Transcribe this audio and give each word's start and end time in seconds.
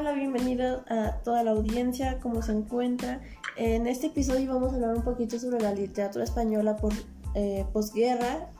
Hola, 0.00 0.14
bienvenidos 0.14 0.82
a 0.88 1.18
toda 1.24 1.44
la 1.44 1.50
audiencia, 1.50 2.20
¿cómo 2.20 2.40
se 2.40 2.52
encuentra? 2.52 3.20
En 3.56 3.86
este 3.86 4.06
episodio 4.06 4.54
vamos 4.54 4.72
a 4.72 4.76
hablar 4.76 4.96
un 4.96 5.04
poquito 5.04 5.38
sobre 5.38 5.60
la 5.60 5.74
literatura 5.74 6.24
española 6.24 6.78
por 6.78 6.94
eh, 7.34 7.66
posguerra. 7.74 8.50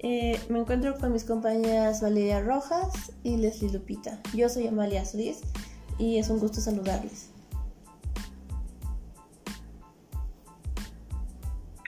Eh, 0.00 0.40
me 0.48 0.58
encuentro 0.58 0.98
con 0.98 1.12
mis 1.12 1.22
compañeras 1.22 2.00
Valeria 2.00 2.40
Rojas 2.40 3.12
y 3.22 3.36
Leslie 3.36 3.70
Lupita. 3.70 4.18
Yo 4.34 4.48
soy 4.48 4.66
Amalia 4.66 5.04
Solís 5.04 5.42
y 6.00 6.18
es 6.18 6.28
un 6.30 6.40
gusto 6.40 6.60
saludarles. 6.60 7.30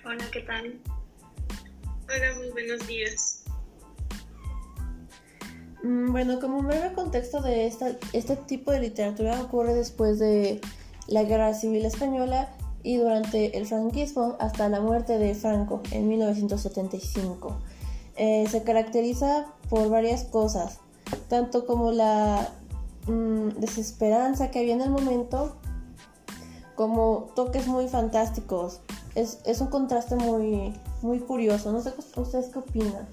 Hola, 0.04 0.24
¿qué 0.32 0.40
tal? 0.42 0.78
Hola, 2.04 2.38
muy 2.38 2.50
buenos 2.50 2.86
días. 2.86 3.33
Mm, 5.84 6.12
bueno, 6.12 6.40
como 6.40 6.60
un 6.60 6.66
breve 6.66 6.94
contexto 6.94 7.42
de 7.42 7.66
este 7.66 8.36
tipo 8.36 8.72
de 8.72 8.80
literatura 8.80 9.38
ocurre 9.42 9.74
después 9.74 10.18
de 10.18 10.62
la 11.08 11.24
Guerra 11.24 11.52
Civil 11.52 11.84
Española 11.84 12.48
y 12.82 12.96
durante 12.96 13.58
el 13.58 13.66
franquismo 13.66 14.36
hasta 14.40 14.70
la 14.70 14.80
muerte 14.80 15.18
de 15.18 15.34
Franco 15.34 15.82
en 15.90 16.08
1975. 16.08 17.58
Eh, 18.16 18.46
se 18.50 18.62
caracteriza 18.62 19.44
por 19.68 19.90
varias 19.90 20.24
cosas, 20.24 20.78
tanto 21.28 21.66
como 21.66 21.92
la 21.92 22.48
mm, 23.06 23.60
desesperanza 23.60 24.50
que 24.50 24.60
había 24.60 24.72
en 24.72 24.80
el 24.80 24.90
momento, 24.90 25.56
como 26.76 27.28
toques 27.36 27.66
muy 27.66 27.88
fantásticos. 27.88 28.80
Es, 29.14 29.40
es 29.44 29.60
un 29.60 29.66
contraste 29.66 30.16
muy, 30.16 30.72
muy 31.02 31.20
curioso. 31.20 31.72
No 31.72 31.82
sé 31.82 31.92
ustedes 32.16 32.46
qué 32.48 32.58
opinan. 32.58 33.06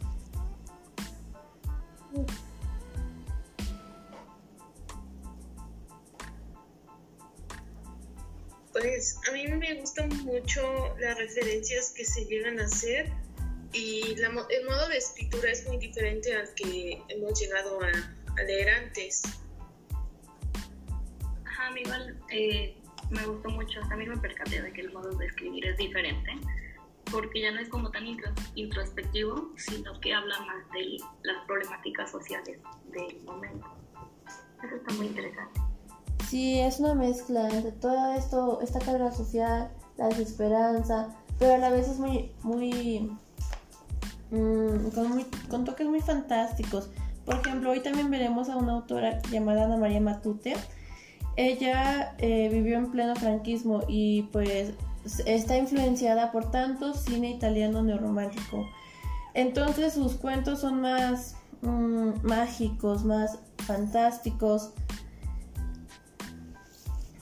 Pues 8.82 9.20
a 9.30 9.34
mí 9.34 9.48
me 9.48 9.76
gustan 9.76 10.10
mucho 10.24 10.96
las 10.98 11.16
referencias 11.16 11.92
que 11.92 12.04
se 12.04 12.26
llegan 12.26 12.60
a 12.60 12.64
hacer 12.64 13.12
y 13.74 14.16
el 14.20 14.66
modo 14.66 14.88
de 14.90 14.98
escritura 14.98 15.52
es 15.52 15.68
muy 15.68 15.78
diferente 15.78 16.36
al 16.36 16.52
que 16.56 17.00
hemos 17.10 17.40
llegado 17.40 17.80
a, 17.80 18.42
leer 18.44 18.70
antes. 18.70 19.22
Ajá, 21.46 21.68
a 21.68 21.72
mí 21.72 21.82
igual 21.82 22.20
eh, 22.32 22.76
me 23.12 23.24
gustó 23.28 23.50
mucho, 23.50 23.82
también 23.88 24.10
me 24.10 24.18
percaté 24.18 24.64
de 24.64 24.74
que 24.74 24.82
el 24.82 24.92
modo 24.92 25.12
de 25.16 25.28
escribir 25.28 25.64
es 25.68 25.78
diferente, 25.78 26.32
porque 27.12 27.42
ya 27.42 27.52
no 27.52 27.60
es 27.60 27.70
como 27.70 27.92
tan 27.92 28.06
introspectivo, 28.56 29.54
sino 29.58 30.00
que 30.00 30.12
habla 30.12 30.40
más 30.40 30.68
de 30.72 30.98
las 31.22 31.46
problemáticas 31.46 32.10
sociales 32.10 32.58
del 32.86 33.22
momento. 33.26 33.68
Eso 34.64 34.76
está 34.76 34.92
muy 34.94 35.06
interesante. 35.06 35.71
Sí, 36.32 36.62
es 36.62 36.80
una 36.80 36.94
mezcla 36.94 37.50
entre 37.50 37.74
todo 37.74 38.14
esto, 38.14 38.62
esta 38.62 38.80
carga 38.80 39.12
social, 39.12 39.70
la 39.98 40.08
desesperanza, 40.08 41.10
pero 41.38 41.56
a 41.56 41.58
la 41.58 41.70
vez 41.70 41.90
es 41.90 42.00
muy, 42.00 42.32
muy, 42.42 43.12
mm, 44.32 44.92
con, 45.50 45.66
toques 45.66 45.88
muy 45.88 46.00
fantásticos. 46.00 46.90
Por 47.26 47.36
ejemplo, 47.36 47.72
hoy 47.72 47.82
también 47.82 48.10
veremos 48.10 48.48
a 48.48 48.56
una 48.56 48.72
autora 48.72 49.22
llamada 49.30 49.66
Ana 49.66 49.76
María 49.76 50.00
Matute. 50.00 50.54
Ella 51.36 52.16
eh, 52.18 52.48
vivió 52.50 52.78
en 52.78 52.92
pleno 52.92 53.14
franquismo 53.18 53.82
y 53.90 54.22
pues 54.32 54.72
está 55.26 55.58
influenciada 55.58 56.32
por 56.32 56.50
tanto 56.50 56.94
cine 56.94 57.30
italiano 57.32 57.84
neorromántico. 57.84 58.66
Entonces 59.34 59.96
sus 59.96 60.14
cuentos 60.14 60.62
son 60.62 60.80
más 60.80 61.36
mm, 61.62 62.26
mágicos, 62.26 63.04
más 63.04 63.38
fantásticos, 63.58 64.72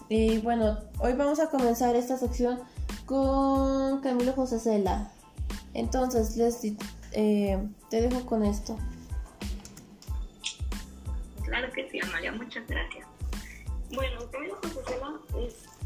y 0.09 0.39
bueno, 0.39 0.79
hoy 0.97 1.13
vamos 1.13 1.39
a 1.39 1.51
comenzar 1.51 1.95
esta 1.95 2.17
sección 2.17 2.59
con 3.05 4.01
Camilo 4.01 4.33
José 4.33 4.59
Cela. 4.59 5.11
Entonces, 5.75 6.35
Leslie, 6.35 6.75
eh, 7.11 7.59
te 7.91 8.01
dejo 8.01 8.25
con 8.25 8.43
esto. 8.43 8.75
Claro 11.45 11.71
que 11.71 11.87
sí, 11.91 11.99
Amalia, 12.01 12.31
muchas 12.31 12.67
gracias. 12.67 13.07
Bueno, 13.93 14.19
Camilo 14.31 14.55
José 14.55 14.79
Cela 14.87 15.19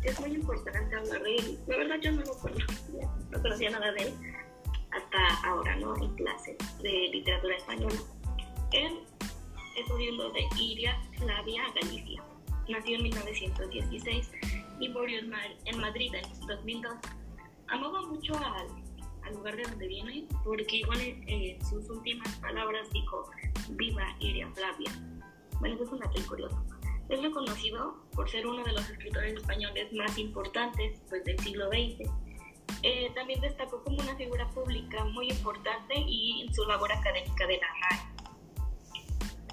es, 0.06 0.20
muy 0.22 0.36
importante 0.36 0.96
hablar 0.96 1.22
de 1.22 1.36
él. 1.36 1.60
La 1.68 1.78
verdad 1.78 1.96
yo 2.02 2.12
no 2.14 2.22
lo 2.22 2.38
conocía, 2.38 3.10
no 3.30 3.42
conocía 3.42 3.70
nada 3.72 3.92
de 3.92 4.04
él 4.04 4.14
hasta 4.92 5.48
ahora, 5.50 5.76
¿no? 5.78 5.98
En 5.98 6.16
clase 6.16 6.56
de 6.82 7.10
literatura 7.12 7.58
española. 7.58 8.00
Él 8.72 9.00
es 9.78 9.92
oriundo 9.92 10.32
de 10.32 10.48
Iria, 10.58 10.98
Flavia, 11.18 11.64
Galicia 11.82 12.24
Nació 12.68 12.96
en 12.96 13.04
1916 13.04 14.32
y 14.80 14.90
murió 14.90 15.20
en, 15.20 15.30
Madrid 15.80 16.14
en 16.14 16.48
2002. 16.48 16.94
Amaba 17.68 18.02
mucho 18.04 18.34
al, 18.36 19.34
lugar 19.34 19.56
de 19.56 19.64
donde 19.64 19.88
viene 19.88 20.28
porque 20.44 20.78
igual 20.78 21.00
en 21.02 21.66
sus 21.66 21.90
últimas 21.90 22.28
palabras 22.38 22.90
dijo 22.92 23.30
viva 23.72 24.16
Iria 24.20 24.50
Flavia. 24.54 24.92
Bueno, 25.60 25.76
eso 25.76 25.86
es 25.86 25.92
un 25.92 26.00
dato 26.00 26.22
curioso. 26.28 26.64
Es 27.10 27.22
reconocido 27.22 27.96
por 28.14 28.30
ser 28.30 28.46
uno 28.48 28.64
de 28.64 28.72
los 28.74 28.90
escritores 28.90 29.34
españoles 29.34 29.92
más 29.94 30.18
importantes 30.18 31.02
pues, 31.10 31.24
del 31.26 31.40
siglo 31.40 31.68
XX. 31.68 32.10
Eh, 32.82 33.12
también 33.16 33.40
destacó 33.42 33.82
como 33.84 33.98
una 33.98 34.16
figura 34.16 34.50
pública 34.50 35.04
muy 35.06 35.30
importante 35.30 35.96
y 35.96 36.44
en 36.46 36.54
su 36.54 36.66
labor 36.66 36.92
académica 36.92 37.48
de 37.48 37.58
la 37.58 37.68
RAE. 37.68 38.13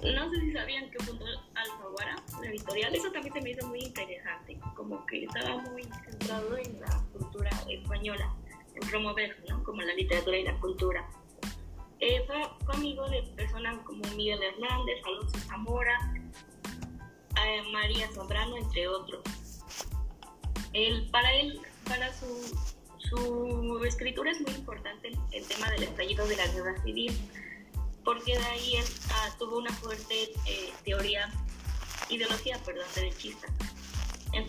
No 0.03 0.31
sé 0.31 0.39
si 0.39 0.51
sabían 0.51 0.89
que 0.89 0.97
fundó 1.03 1.25
Alfaguara, 1.53 2.15
la 2.41 2.47
editorial. 2.47 2.95
Eso 2.95 3.11
también 3.11 3.33
se 3.35 3.41
me 3.41 3.51
hizo 3.51 3.67
muy 3.67 3.81
interesante, 3.81 4.57
como 4.75 5.05
que 5.05 5.25
estaba 5.25 5.57
muy 5.57 5.83
centrado 5.83 6.57
en 6.57 6.81
la 6.81 7.03
cultura 7.13 7.51
española, 7.69 8.33
en 8.73 8.89
promover, 8.89 9.43
¿no? 9.47 9.63
Como 9.63 9.83
la 9.83 9.93
literatura 9.93 10.37
y 10.37 10.43
la 10.43 10.59
cultura. 10.59 11.07
Eh, 11.99 12.23
fue, 12.25 12.41
amigo 12.75 13.07
de 13.09 13.21
personas 13.35 13.77
como 13.83 14.01
Miguel 14.15 14.41
Hernández, 14.41 15.05
Alonso 15.05 15.37
Zamora, 15.37 15.99
eh, 17.45 17.61
María 17.71 18.09
Zambrano, 18.11 18.57
entre 18.57 18.87
otros. 18.87 19.21
Él, 20.73 21.09
para 21.11 21.31
él, 21.33 21.61
para 21.87 22.11
su, 22.11 22.25
su 22.97 23.85
escritura 23.85 24.31
es 24.31 24.41
muy 24.41 24.53
importante 24.53 25.11
el 25.31 25.47
tema 25.47 25.69
del 25.69 25.83
estallido 25.83 26.25
de 26.25 26.37
la 26.37 26.47
guerra 26.47 26.81
civil 26.81 27.13
porque 28.03 28.37
de 28.37 28.43
ahí 28.45 28.75
él 28.75 28.85
ah, 29.13 29.29
tuvo 29.37 29.57
una 29.57 29.71
fuerte 29.73 30.31
eh, 30.45 30.73
teoría, 30.83 31.29
ideología, 32.09 32.57
perdón, 32.63 32.85
derechista. 32.95 33.47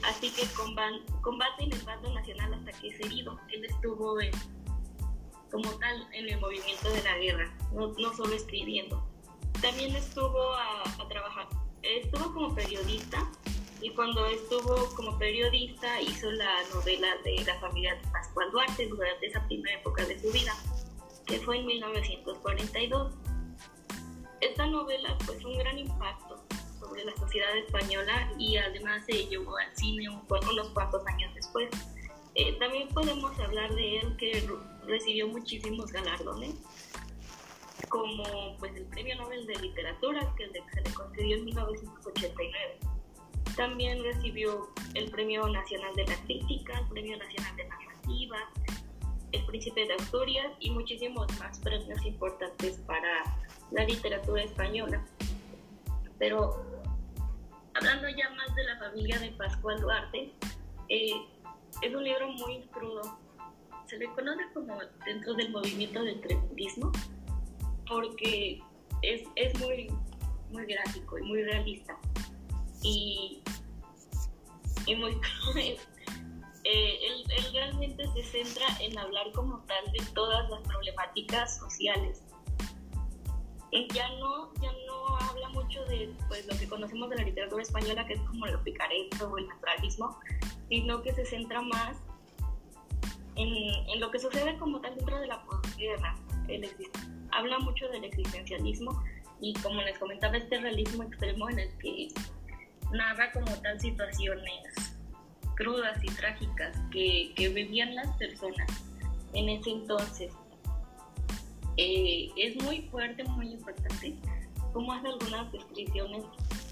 Así 0.04 0.30
que 0.30 0.46
combate 0.54 1.64
en 1.64 1.72
el 1.72 1.80
bando 1.80 2.12
nacional 2.14 2.54
hasta 2.54 2.72
que 2.80 2.88
es 2.88 3.00
herido. 3.00 3.38
Él 3.52 3.64
estuvo 3.64 4.16
como 5.50 5.70
tal 5.78 6.08
en 6.12 6.28
el 6.28 6.40
movimiento 6.40 6.88
de 6.90 7.02
la 7.02 7.18
guerra, 7.18 7.52
no, 7.72 8.16
solo 8.16 8.32
escribiendo. 8.34 9.04
También 9.60 9.94
estuvo 9.94 10.52
a, 10.54 10.82
a 10.82 11.08
trabajar, 11.08 11.48
estuvo 11.82 12.32
como 12.32 12.54
periodista 12.54 13.28
y 13.80 13.90
cuando 13.90 14.24
estuvo 14.26 14.88
como 14.94 15.18
periodista 15.18 16.00
hizo 16.00 16.30
la 16.30 16.62
novela 16.72 17.08
de 17.24 17.44
la 17.44 17.58
familia 17.58 17.96
de 17.96 18.08
Pascual 18.10 18.50
Duarte 18.52 18.86
durante 18.86 19.26
esa 19.26 19.44
primera 19.46 19.78
época 19.78 20.04
de 20.06 20.18
su 20.20 20.30
vida, 20.30 20.54
que 21.26 21.38
fue 21.40 21.58
en 21.58 21.66
1942. 21.66 23.12
Esta 24.42 24.66
novela 24.66 25.16
fue 25.20 25.36
un 25.36 25.56
gran 25.56 25.78
impacto 25.78 26.44
sobre 26.80 27.04
la 27.04 27.14
sociedad 27.14 27.56
española 27.56 28.28
y 28.38 28.56
además 28.56 29.04
se 29.06 29.26
llevó 29.26 29.56
al 29.56 29.76
cine 29.76 30.08
unos 30.08 30.68
cuantos 30.70 31.06
años 31.06 31.32
después. 31.36 31.70
Eh, 32.34 32.52
también 32.58 32.88
podemos 32.88 33.38
hablar 33.38 33.72
de 33.72 34.00
él 34.00 34.16
que 34.16 34.44
recibió 34.84 35.28
muchísimos 35.28 35.92
galardones, 35.92 36.56
como 37.88 38.56
pues 38.58 38.74
el 38.74 38.84
Premio 38.86 39.14
Nobel 39.14 39.46
de 39.46 39.54
Literatura 39.60 40.34
que 40.36 40.48
se 40.48 40.80
le 40.80 40.92
concedió 40.92 41.36
en 41.36 41.44
1989. 41.44 42.78
También 43.56 44.02
recibió 44.02 44.70
el 44.94 45.08
Premio 45.12 45.46
Nacional 45.46 45.94
de 45.94 46.04
la 46.04 46.16
Crítica, 46.24 46.80
el 46.80 46.88
Premio 46.88 47.16
Nacional 47.16 47.54
de 47.54 47.64
Narrativa, 47.68 48.38
el 49.30 49.46
Príncipe 49.46 49.86
de 49.86 49.94
Asturias 49.94 50.52
y 50.58 50.70
muchísimos 50.70 51.28
más 51.38 51.60
premios 51.60 52.04
importantes 52.04 52.78
para 52.88 53.22
la 53.72 53.84
literatura 53.84 54.42
española. 54.42 55.04
Pero 56.18 56.64
hablando 57.74 58.08
ya 58.08 58.30
más 58.30 58.54
de 58.54 58.64
la 58.64 58.78
familia 58.78 59.18
de 59.18 59.30
Pascual 59.32 59.80
Duarte, 59.80 60.32
eh, 60.88 61.12
es 61.80 61.94
un 61.94 62.04
libro 62.04 62.28
muy 62.28 62.62
crudo. 62.72 63.18
Se 63.86 63.98
le 63.98 64.06
conoce 64.10 64.42
como 64.54 64.78
dentro 65.04 65.34
del 65.34 65.50
movimiento 65.50 66.02
del 66.02 66.20
tremendismo 66.20 66.92
porque 67.88 68.62
es, 69.02 69.22
es 69.36 69.58
muy, 69.60 69.92
muy 70.50 70.64
gráfico 70.66 71.18
y 71.18 71.22
muy 71.22 71.42
realista 71.42 71.98
y, 72.82 73.42
y 74.86 74.94
muy 74.96 75.18
cruel. 75.52 75.76
Eh, 76.64 76.98
él, 77.02 77.24
él, 77.36 77.52
realmente 77.52 78.04
se 78.14 78.22
centra 78.22 78.66
en 78.80 78.96
hablar 78.96 79.32
como 79.32 79.58
tal 79.64 79.92
de 79.92 79.98
todas 80.14 80.48
las 80.48 80.60
problemáticas 80.60 81.58
sociales 81.58 82.22
ya 83.92 84.08
no, 84.18 84.52
ya 84.60 84.70
no 84.86 85.16
habla 85.16 85.48
mucho 85.50 85.84
de 85.86 86.14
pues, 86.28 86.46
lo 86.46 86.58
que 86.58 86.68
conocemos 86.68 87.08
de 87.10 87.16
la 87.16 87.24
literatura 87.24 87.62
española, 87.62 88.06
que 88.06 88.14
es 88.14 88.20
como 88.20 88.46
lo 88.46 88.62
picaresco 88.62 89.26
o 89.26 89.38
el 89.38 89.48
naturalismo, 89.48 90.18
sino 90.68 91.02
que 91.02 91.12
se 91.14 91.24
centra 91.24 91.62
más 91.62 91.96
en, 93.36 93.48
en 93.88 94.00
lo 94.00 94.10
que 94.10 94.18
sucede 94.18 94.58
como 94.58 94.80
tal 94.80 94.94
dentro 94.96 95.18
de 95.20 95.26
la 95.26 95.42
posguerra. 95.44 96.14
Habla 97.32 97.58
mucho 97.60 97.88
del 97.88 98.04
existencialismo 98.04 99.02
y 99.40 99.54
como 99.54 99.80
les 99.82 99.98
comentaba, 99.98 100.36
este 100.36 100.60
realismo 100.60 101.02
extremo 101.02 101.48
en 101.50 101.58
el 101.58 101.78
que 101.78 102.08
narra 102.92 103.32
como 103.32 103.50
tal 103.62 103.80
situaciones 103.80 104.92
crudas 105.56 106.02
y 106.02 106.08
trágicas 106.08 106.78
que, 106.90 107.32
que 107.34 107.48
vivían 107.48 107.94
las 107.94 108.16
personas 108.16 108.68
en 109.32 109.48
ese 109.48 109.70
entonces. 109.70 110.32
Eh, 111.76 112.30
es 112.36 112.62
muy 112.62 112.82
fuerte, 112.90 113.24
muy 113.24 113.52
importante, 113.52 114.16
como 114.72 114.92
hace 114.92 115.08
algunas 115.08 115.50
descripciones 115.52 116.24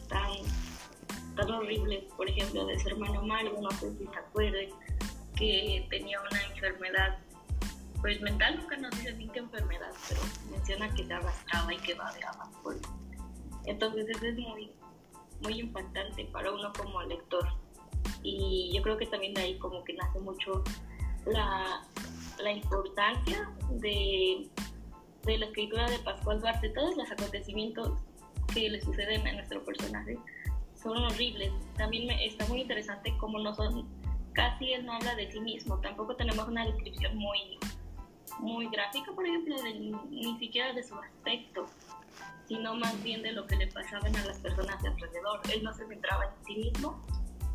tan, 0.09 0.31
tan 1.37 1.51
horribles, 1.51 2.05
por 2.17 2.29
ejemplo, 2.29 2.67
de 2.67 2.79
su 2.79 2.89
hermano 2.89 3.23
Mario, 3.23 3.59
no 3.61 3.71
sé 3.73 3.91
si 3.97 4.07
se 4.07 4.17
acuerden, 4.17 4.71
que 5.37 5.87
tenía 5.89 6.21
una 6.21 6.43
enfermedad, 6.43 7.19
pues 8.01 8.21
mental 8.21 8.59
nunca 8.59 8.77
nos 8.77 8.91
dice 8.91 9.13
bien 9.13 9.31
qué 9.31 9.39
enfermedad, 9.39 9.93
pero 10.09 10.21
menciona 10.51 10.93
que 10.95 11.07
se 11.07 11.13
arrastraba 11.13 11.73
y 11.73 11.79
que 11.79 11.95
babeaba. 11.95 12.51
Entonces 13.65 14.07
eso 14.09 14.27
es 14.27 14.39
muy, 14.39 14.71
muy 15.43 15.61
impactante 15.61 16.25
para 16.27 16.53
uno 16.53 16.73
como 16.77 17.03
lector. 17.03 17.47
Y 18.23 18.71
yo 18.75 18.83
creo 18.83 18.99
que 18.99 19.07
también 19.07 19.33
de 19.33 19.43
ahí 19.43 19.59
como 19.59 19.83
que 19.85 19.95
nace 19.95 20.21
mucho 20.21 20.63
la, 21.27 21.87
la 22.43 22.53
importancia 22.53 23.51
de, 23.71 24.51
de, 25.25 25.39
la 25.39 25.47
escritura 25.47 25.89
de 25.89 25.99
Pascual 26.01 26.41
Duarte. 26.41 26.71
Todos 26.71 26.97
los 26.97 27.11
acontecimientos 27.11 27.99
que 28.53 28.69
le 28.69 28.81
suceden 28.81 29.27
a 29.27 29.33
nuestro 29.33 29.65
personaje 29.65 30.19
son 30.75 30.97
horribles. 30.97 31.53
También 31.77 32.07
me, 32.07 32.27
está 32.27 32.47
muy 32.47 32.63
interesante 32.63 33.15
cómo 33.19 33.39
no 33.39 33.55
son, 33.55 33.89
casi 34.33 34.73
él 34.73 34.87
no 34.87 34.95
habla 34.95 35.15
de 35.15 35.31
sí 35.31 35.41
mismo. 35.41 35.79
Tampoco 35.79 36.17
tenemos 36.17 36.49
una 36.49 36.65
descripción 36.67 37.17
muy, 37.17 37.59
muy 38.39 38.69
gráfica, 38.69 39.13
por 39.13 39.27
ejemplo, 39.27 39.57
ni 40.11 40.39
siquiera 40.39 40.73
de 40.73 40.83
su 40.83 40.95
aspecto 40.95 41.67
sino 42.51 42.75
más 42.75 43.01
bien 43.05 43.23
de 43.23 43.31
lo 43.31 43.47
que 43.47 43.55
le 43.55 43.69
pasaban 43.69 44.15
a 44.17 44.25
las 44.25 44.41
personas 44.41 44.83
de 44.83 44.89
alrededor. 44.89 45.41
Él 45.55 45.63
no 45.63 45.73
se 45.73 45.87
centraba 45.87 46.25
en 46.25 46.45
sí 46.45 46.57
mismo, 46.57 47.01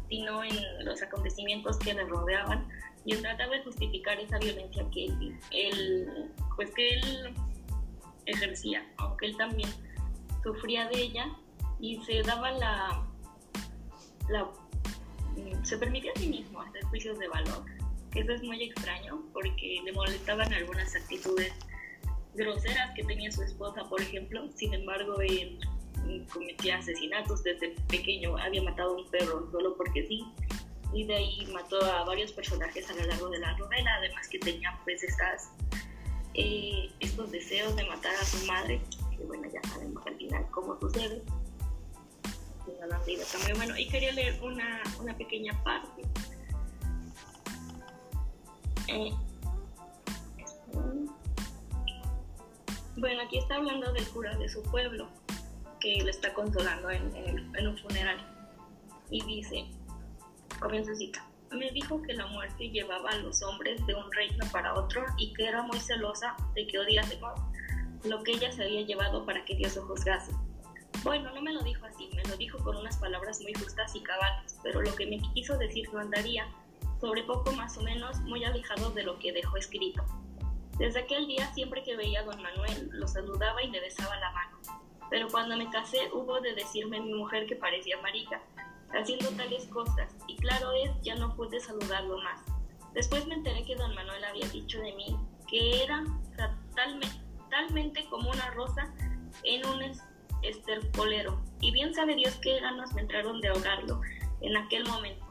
sino 0.08 0.42
en 0.42 0.86
los 0.86 1.02
acontecimientos 1.02 1.78
que 1.80 1.94
le 1.94 2.06
rodeaban 2.06 2.66
y 3.04 3.12
él 3.12 3.22
trataba 3.22 3.56
de 3.56 3.64
justificar 3.64 4.18
esa 4.18 4.38
violencia 4.38 4.86
que 4.94 5.08
él, 5.52 6.32
pues 6.56 6.72
que 6.72 6.94
él 6.94 7.36
ejercía, 8.26 8.86
aunque 8.98 9.28
él 9.28 9.38
también 9.38 9.70
sufría 10.44 10.88
de 10.90 11.02
ella 11.02 11.28
y 11.80 12.02
se 12.04 12.22
daba 12.24 12.52
la, 12.52 13.06
la 14.30 14.50
se 15.64 15.78
permitía 15.78 16.12
a 16.16 16.20
sí 16.20 16.28
mismo 16.28 16.62
hacer 16.62 16.84
juicios 16.86 17.20
de 17.20 17.28
valor, 17.28 17.66
eso 18.16 18.32
es 18.32 18.44
muy 18.44 18.64
extraño 18.64 19.22
porque 19.34 19.82
le 19.84 19.92
molestaban 19.92 20.52
algunas 20.54 20.96
actitudes 20.96 21.54
groseras 22.34 22.94
que 22.96 23.04
tenía 23.04 23.32
su 23.32 23.44
esposa, 23.44 23.84
por 23.90 24.02
ejemplo. 24.02 24.48
Sin 24.56 24.74
embargo, 24.74 25.20
él 25.22 25.60
cometía 26.32 26.78
asesinatos 26.78 27.44
desde 27.44 27.70
pequeño. 27.90 28.38
Había 28.38 28.64
matado 28.64 28.92
a 28.92 29.02
un 29.02 29.10
perro 29.10 29.50
solo 29.52 29.76
porque 29.76 30.06
sí. 30.08 30.24
Y 30.94 31.06
de 31.06 31.16
ahí 31.16 31.46
mató 31.52 31.84
a 31.84 32.06
varios 32.06 32.32
personajes 32.32 32.90
a 32.90 32.94
lo 32.94 33.06
largo 33.06 33.30
de 33.30 33.40
la 33.40 33.58
novela. 33.58 33.96
Además 33.96 34.28
que 34.30 34.40
tenía 34.40 34.80
pues 34.86 35.04
estas, 35.04 35.52
eh, 36.36 36.92
estos 37.00 37.32
deseos 37.32 37.76
de 37.76 37.86
matar 37.86 38.14
a 38.16 38.26
su 38.26 38.46
madre. 38.46 38.82
Que 39.18 39.24
bueno, 39.24 39.48
ya 39.52 39.62
sabemos 39.70 40.06
al 40.06 40.16
final 40.18 40.46
cómo 40.52 40.80
sucede. 40.80 41.24
Bueno, 43.56 43.78
y 43.78 43.88
quería 43.88 44.12
leer 44.12 44.42
una, 44.42 44.82
una 45.00 45.16
pequeña 45.18 45.54
parte. 45.64 46.02
Eh, 48.88 49.12
bueno, 52.98 53.22
aquí 53.24 53.38
está 53.38 53.56
hablando 53.56 53.92
del 53.94 54.08
cura 54.10 54.36
de 54.38 54.50
su 54.50 54.62
pueblo, 54.64 55.08
que 55.80 56.02
lo 56.04 56.10
está 56.10 56.34
consolando 56.34 56.90
en, 56.90 57.68
un 57.68 57.78
funeral. 57.78 58.18
Y 59.10 59.24
dice, 59.26 59.66
comienza 60.60 60.94
cita, 60.96 61.26
me 61.56 61.72
dijo 61.72 62.02
que 62.02 62.14
la 62.14 62.28
muerte 62.28 62.70
llevaba 62.70 63.10
a 63.10 63.18
los 63.18 63.42
hombres 63.44 63.86
de 63.86 63.96
un 63.96 64.12
reino 64.12 64.46
para 64.52 64.74
otro 64.74 65.04
y 65.18 65.34
que 65.34 65.48
era 65.48 65.62
muy 65.64 65.80
celosa 65.80 66.36
de 66.54 66.68
que 66.68 66.80
odiase 66.80 67.20
lo 68.04 68.24
que 68.24 68.34
ella 68.34 68.52
se 68.52 68.64
había 68.64 68.82
llevado 68.82 69.26
para 69.26 69.44
que 69.46 69.56
Dios 69.56 69.76
lo 69.76 69.86
juzgase. 69.88 70.32
Bueno, 71.04 71.32
no 71.34 71.42
me 71.42 71.54
lo 71.54 71.62
dijo 71.62 71.86
así, 71.86 72.10
me 72.16 72.24
lo 72.24 72.36
dijo 72.38 72.58
con 72.60 72.76
unas 72.78 72.98
palabras 72.98 73.40
muy 73.42 73.54
justas 73.54 73.96
y 73.96 74.02
cabales, 74.02 74.58
pero 74.64 74.82
lo 74.82 74.96
que 74.96 75.06
me 75.06 75.20
quiso 75.34 75.58
decir 75.58 75.88
no 75.94 76.00
andaría 76.00 76.48
sobre 77.00 77.24
poco 77.24 77.52
más 77.52 77.78
o 77.78 77.82
menos 77.84 78.20
muy 78.22 78.44
alejado 78.44 78.90
de 78.92 79.04
lo 79.04 79.20
que 79.20 79.32
dejó 79.32 79.58
escrito. 79.58 80.04
Desde 80.78 81.02
aquel 81.02 81.28
día, 81.28 81.54
siempre 81.54 81.84
que 81.84 81.96
veía 81.96 82.22
a 82.22 82.24
don 82.24 82.42
Manuel, 82.42 82.90
lo 82.92 83.08
saludaba 83.08 83.62
y 83.64 83.70
le 83.70 83.80
besaba 83.80 84.18
la 84.18 84.32
mano. 84.32 84.58
Pero 85.10 85.28
cuando 85.30 85.56
me 85.56 85.70
casé, 85.70 86.10
hubo 86.12 86.42
de 86.42 86.54
decirme 86.54 87.00
mi 87.00 87.14
mujer 87.14 87.46
que 87.46 87.56
parecía 87.56 88.02
marica, 88.02 88.42
haciendo 88.96 89.30
tales 89.32 89.66
cosas, 89.68 90.16
y 90.28 90.36
claro 90.38 90.72
es, 90.72 90.92
ya 91.02 91.16
no 91.16 91.36
pude 91.36 91.60
saludarlo 91.60 92.18
más. 92.20 92.42
Después 92.94 93.28
me 93.28 93.36
enteré 93.36 93.66
que 93.66 93.76
don 93.76 93.94
Manuel 93.94 94.24
había 94.24 94.48
dicho 94.50 94.80
de 94.80 94.94
mí 94.94 95.18
que 95.48 95.84
era 95.84 96.04
talmente, 96.76 97.20
talmente 97.50 98.06
como 98.10 98.32
una 98.32 98.50
rosa 98.52 98.94
en 99.44 99.66
un 99.68 99.82
estercolero, 100.42 101.42
y 101.62 101.72
bien 101.72 101.94
sabe 101.94 102.16
Dios 102.16 102.38
qué 102.42 102.60
ganas 102.60 102.94
me 102.94 103.02
entraron 103.02 103.42
de 103.42 103.50
ahogarlo 103.50 104.02
en 104.42 104.58
aquel 104.58 104.86
momento. 104.86 105.26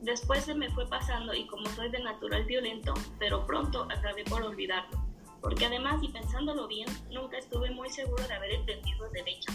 Después 0.00 0.44
se 0.44 0.54
me 0.54 0.70
fue 0.70 0.86
pasando 0.86 1.32
y 1.34 1.46
como 1.46 1.66
soy 1.70 1.90
de 1.90 2.02
natural 2.02 2.44
violento, 2.44 2.92
pero 3.18 3.46
pronto 3.46 3.84
acabé 3.84 4.24
por 4.24 4.42
olvidarlo. 4.42 5.02
Porque 5.40 5.66
además, 5.66 6.02
y 6.02 6.08
pensándolo 6.08 6.66
bien, 6.66 6.88
nunca 7.10 7.38
estuve 7.38 7.70
muy 7.70 7.88
seguro 7.90 8.22
de 8.26 8.34
haber 8.34 8.52
entendido 8.52 9.08
derecho. 9.10 9.52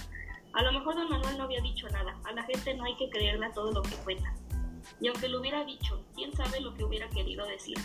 A 0.54 0.64
lo 0.64 0.72
mejor 0.72 0.96
don 0.96 1.10
Manuel 1.10 1.38
no 1.38 1.44
había 1.44 1.62
dicho 1.62 1.88
nada, 1.90 2.20
a 2.26 2.32
la 2.34 2.44
gente 2.44 2.74
no 2.74 2.84
hay 2.86 2.96
que 2.98 3.10
creerle 3.10 3.50
todo 3.54 3.72
lo 3.72 3.82
que 3.82 3.96
cuenta. 3.98 4.34
Y 5.00 5.08
aunque 5.08 5.30
lo 5.30 5.40
hubiera 5.40 5.64
dicho, 5.64 6.04
quién 6.16 6.36
sabe 6.36 6.60
lo 6.62 6.74
que 6.74 6.84
hubiera 6.84 7.08
querido 7.10 7.46
decir. 7.46 7.78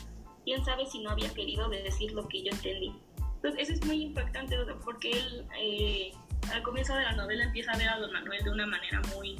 Quién 0.44 0.64
sabe 0.64 0.86
si 0.86 1.00
no 1.00 1.10
había 1.10 1.32
querido 1.32 1.68
decir 1.68 2.12
lo 2.12 2.26
que 2.28 2.42
yo 2.42 2.50
entendí. 2.50 2.92
Entonces, 3.36 3.68
eso 3.68 3.72
es 3.74 3.86
muy 3.86 4.02
impactante 4.02 4.56
porque 4.84 5.10
él, 5.10 5.46
eh, 5.58 6.12
al 6.52 6.62
comienzo 6.62 6.94
de 6.94 7.02
la 7.02 7.12
novela, 7.12 7.44
empieza 7.44 7.72
a 7.72 7.78
ver 7.78 7.88
a 7.88 7.98
don 7.98 8.12
Manuel 8.12 8.42
de 8.42 8.50
una 8.50 8.66
manera 8.66 9.00
muy, 9.14 9.36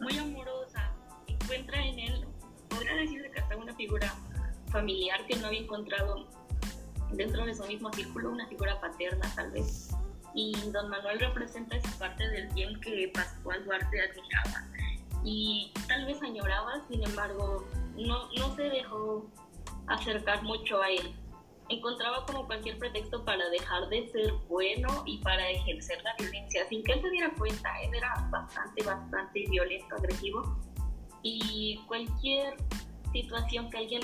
muy 0.00 0.16
amorosa. 0.18 0.94
Encuentra 1.26 1.84
en 1.84 1.98
él 1.98 2.26
podría 2.68 2.94
decirse 2.94 3.30
que 3.30 3.40
hasta 3.40 3.56
una 3.56 3.74
figura 3.74 4.14
familiar 4.70 5.26
que 5.26 5.36
no 5.36 5.48
había 5.48 5.60
encontrado 5.60 6.28
dentro 7.12 7.44
de 7.44 7.54
su 7.54 7.64
mismo 7.64 7.92
círculo, 7.92 8.30
una 8.30 8.46
figura 8.46 8.80
paterna 8.80 9.30
tal 9.34 9.50
vez. 9.50 9.90
Y 10.34 10.52
don 10.70 10.88
Manuel 10.88 11.18
representa 11.18 11.76
esa 11.76 11.98
parte 11.98 12.28
del 12.28 12.48
bien 12.48 12.80
que 12.80 13.10
Pascual 13.14 13.64
Duarte 13.64 14.00
admiraba 14.00 14.66
y 15.24 15.72
tal 15.86 16.06
vez 16.06 16.22
añoraba, 16.22 16.80
sin 16.88 17.02
embargo, 17.04 17.66
no, 17.96 18.32
no 18.32 18.56
se 18.56 18.62
dejó 18.62 19.28
acercar 19.86 20.42
mucho 20.42 20.80
a 20.80 20.90
él. 20.90 21.14
Encontraba 21.68 22.24
como 22.26 22.46
cualquier 22.46 22.78
pretexto 22.78 23.24
para 23.24 23.48
dejar 23.50 23.88
de 23.90 24.08
ser 24.08 24.32
bueno 24.48 24.88
y 25.06 25.18
para 25.18 25.48
ejercer 25.50 26.02
la 26.02 26.14
violencia, 26.18 26.66
sin 26.68 26.82
que 26.82 26.92
él 26.92 27.02
se 27.02 27.10
diera 27.10 27.30
cuenta. 27.38 27.80
Él 27.82 27.94
era 27.94 28.28
bastante, 28.30 28.82
bastante 28.82 29.44
violento, 29.48 29.94
agresivo 29.94 30.58
y 31.22 31.80
cualquier 31.86 32.56
situación 33.12 33.70
que 33.70 33.78
alguien 33.78 34.00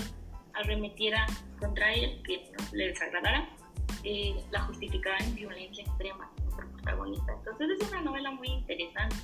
arremetiera 0.54 1.26
contra 1.59 1.92
él 1.92 2.23
que 2.25 2.52
le 2.73 2.88
desagradara, 2.88 3.49
eh, 4.06 4.36
la 4.52 4.60
justificaba 4.62 5.18
en 5.18 5.34
violencia 5.34 5.82
extrema 5.82 6.30
nuestro 6.44 6.68
protagonista. 6.70 7.32
Entonces 7.32 7.80
es 7.80 7.88
una 7.88 8.02
novela 8.02 8.30
muy 8.30 8.48
interesante 8.48 9.16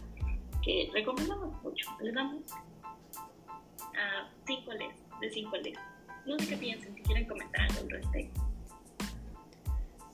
que 0.60 0.90
recomendamos 0.92 1.62
mucho. 1.62 1.88
Le 2.00 2.12
damos 2.12 2.42
a 3.96 4.28
5 4.46 4.72
les, 4.72 5.20
de 5.20 5.30
5 5.30 5.56
les. 5.58 5.78
No 6.26 6.38
sé 6.38 6.48
qué 6.48 6.56
piensan, 6.56 6.94
si 6.94 7.02
quieren 7.02 7.26
comentar 7.26 7.62
algo 7.62 7.80
al 7.80 7.90
respecto. 7.90 8.40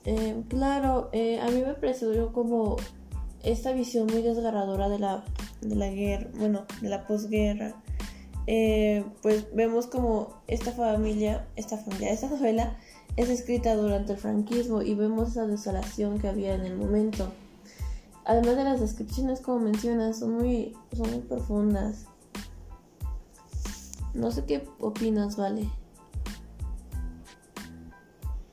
Eh, 0.05 0.43
claro, 0.49 1.09
eh, 1.13 1.39
a 1.41 1.47
mí 1.47 1.61
me 1.61 1.73
pareció 1.73 2.31
como 2.31 2.77
esta 3.43 3.71
visión 3.71 4.07
muy 4.07 4.21
desgarradora 4.21 4.87
de 4.87 4.99
la 4.99 5.23
de 5.61 5.75
la 5.75 5.89
guerra, 5.89 6.29
bueno, 6.35 6.65
de 6.81 6.89
la 6.89 7.05
posguerra, 7.05 7.75
eh, 8.47 9.03
pues 9.21 9.53
vemos 9.53 9.87
como 9.87 10.41
esta 10.47 10.71
familia, 10.71 11.47
esta 11.55 11.77
familia, 11.77 12.11
esta 12.11 12.29
novela 12.29 12.77
es 13.19 13.27
escrita 13.27 13.75
durante 13.75 14.13
el 14.13 14.17
franquismo 14.17 14.81
y 14.81 14.95
vemos 14.95 15.31
esa 15.31 15.45
desolación 15.45 16.19
que 16.19 16.29
había 16.29 16.55
en 16.55 16.61
el 16.61 16.77
momento. 16.77 17.33
Además 18.23 18.55
de 18.55 18.63
las 18.63 18.79
descripciones, 18.79 19.41
como 19.41 19.59
mencionas, 19.59 20.19
son 20.19 20.35
muy, 20.35 20.73
son 20.95 21.11
muy 21.11 21.19
profundas. 21.19 22.05
No 24.13 24.31
sé 24.31 24.45
qué 24.45 24.65
opinas, 24.79 25.35
Vale. 25.35 25.69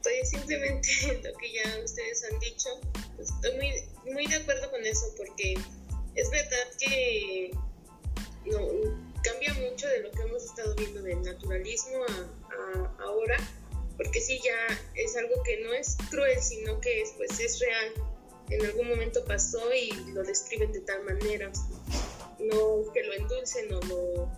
Pues 0.02 0.30
simplemente 0.30 0.88
lo 1.24 1.38
que 1.38 1.52
ya 1.52 1.84
ustedes 1.84 2.24
han 2.32 2.38
dicho, 2.40 2.68
pues, 3.14 3.30
estoy 3.30 3.56
muy, 3.58 4.12
muy 4.12 4.26
de 4.26 4.34
acuerdo 4.34 4.68
con 4.72 4.84
eso, 4.84 5.06
porque 5.16 5.54
es 6.16 6.30
verdad 6.30 6.66
que 6.80 7.52
cambia 9.22 9.54
mucho 9.54 9.86
de 9.86 10.00
lo 10.00 10.10
que 10.10 10.22
hemos 10.22 10.44
estado 10.44 10.74
viendo 10.74 11.02
del 11.02 11.22
naturalismo 11.22 11.98
a, 12.08 13.02
ahora, 13.04 13.36
porque 13.96 14.20
sí 14.20 14.40
ya 14.44 14.78
es 14.94 15.16
algo 15.16 15.42
que 15.42 15.58
no 15.60 15.72
es 15.72 15.96
cruel, 16.10 16.38
sino 16.40 16.80
que 16.80 17.02
es, 17.02 17.12
pues, 17.16 17.38
es 17.40 17.60
real. 17.60 17.92
En 18.50 18.64
algún 18.64 18.88
momento 18.88 19.24
pasó 19.24 19.72
y 19.72 19.90
lo 20.12 20.22
describen 20.22 20.72
de 20.72 20.80
tal 20.80 21.02
manera. 21.04 21.50
No 22.38 22.92
que 22.92 23.02
lo 23.02 23.14
endulcen 23.14 23.72
o 23.72 23.80
lo, 23.82 24.30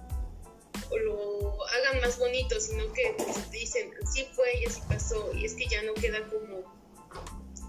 o 0.91 0.99
lo 0.99 1.67
hagan 1.67 2.01
más 2.01 2.19
bonito, 2.19 2.61
sino 2.61 2.91
que 2.93 3.15
dicen, 3.51 3.93
así 4.03 4.29
fue 4.35 4.61
y 4.61 4.67
así 4.67 4.81
pasó. 4.89 5.33
Y 5.35 5.45
es 5.45 5.55
que 5.55 5.67
ya 5.67 5.83
no 5.83 5.95
queda 5.95 6.25
como 6.29 6.79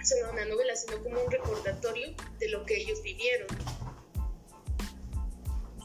solo 0.03 0.31
una 0.31 0.46
novela, 0.46 0.75
sino 0.75 1.01
como 1.03 1.22
un 1.22 1.31
recordatorio 1.31 2.15
de 2.39 2.50
lo 2.50 2.65
que 2.65 2.77
ellos 2.77 3.01
vivieron. 3.01 3.48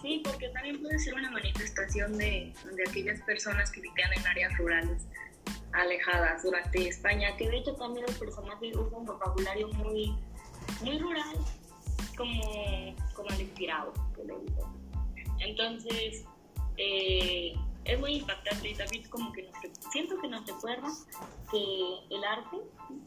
Sí, 0.02 0.20
porque 0.22 0.50
también 0.50 0.82
puede 0.82 0.98
ser 0.98 1.14
una 1.14 1.30
manifestación 1.30 2.18
de, 2.18 2.52
de 2.72 2.82
aquellas 2.88 3.22
personas 3.22 3.70
que 3.70 3.80
vivían 3.80 4.12
en 4.12 4.26
áreas 4.26 4.56
rurales 4.58 5.02
alejadas 5.72 6.42
durante 6.42 6.88
España, 6.88 7.36
que 7.36 7.48
de 7.48 7.58
hecho 7.58 7.74
también 7.74 8.06
el 8.08 8.14
personaje 8.14 8.72
usa 8.76 8.98
un 8.98 9.06
vocabulario 9.06 9.68
muy, 9.68 10.14
muy 10.82 10.98
rural, 10.98 11.36
como, 12.16 12.94
como 13.14 13.28
el 13.30 13.40
inspirado, 13.40 13.92
que 14.14 14.24
le 14.24 14.38
digo. 14.38 14.72
Entonces, 15.40 16.24
eh, 16.76 17.54
es 17.84 18.00
muy 18.00 18.16
impactante 18.16 18.70
y 18.70 18.74
también 18.74 19.04
como 19.08 19.32
que 19.32 19.42
nos, 19.42 19.92
siento 19.92 20.18
que 20.20 20.28
nos 20.28 20.46
recuerda 20.46 20.88
que 21.50 22.14
el 22.14 22.24
arte, 22.24 22.56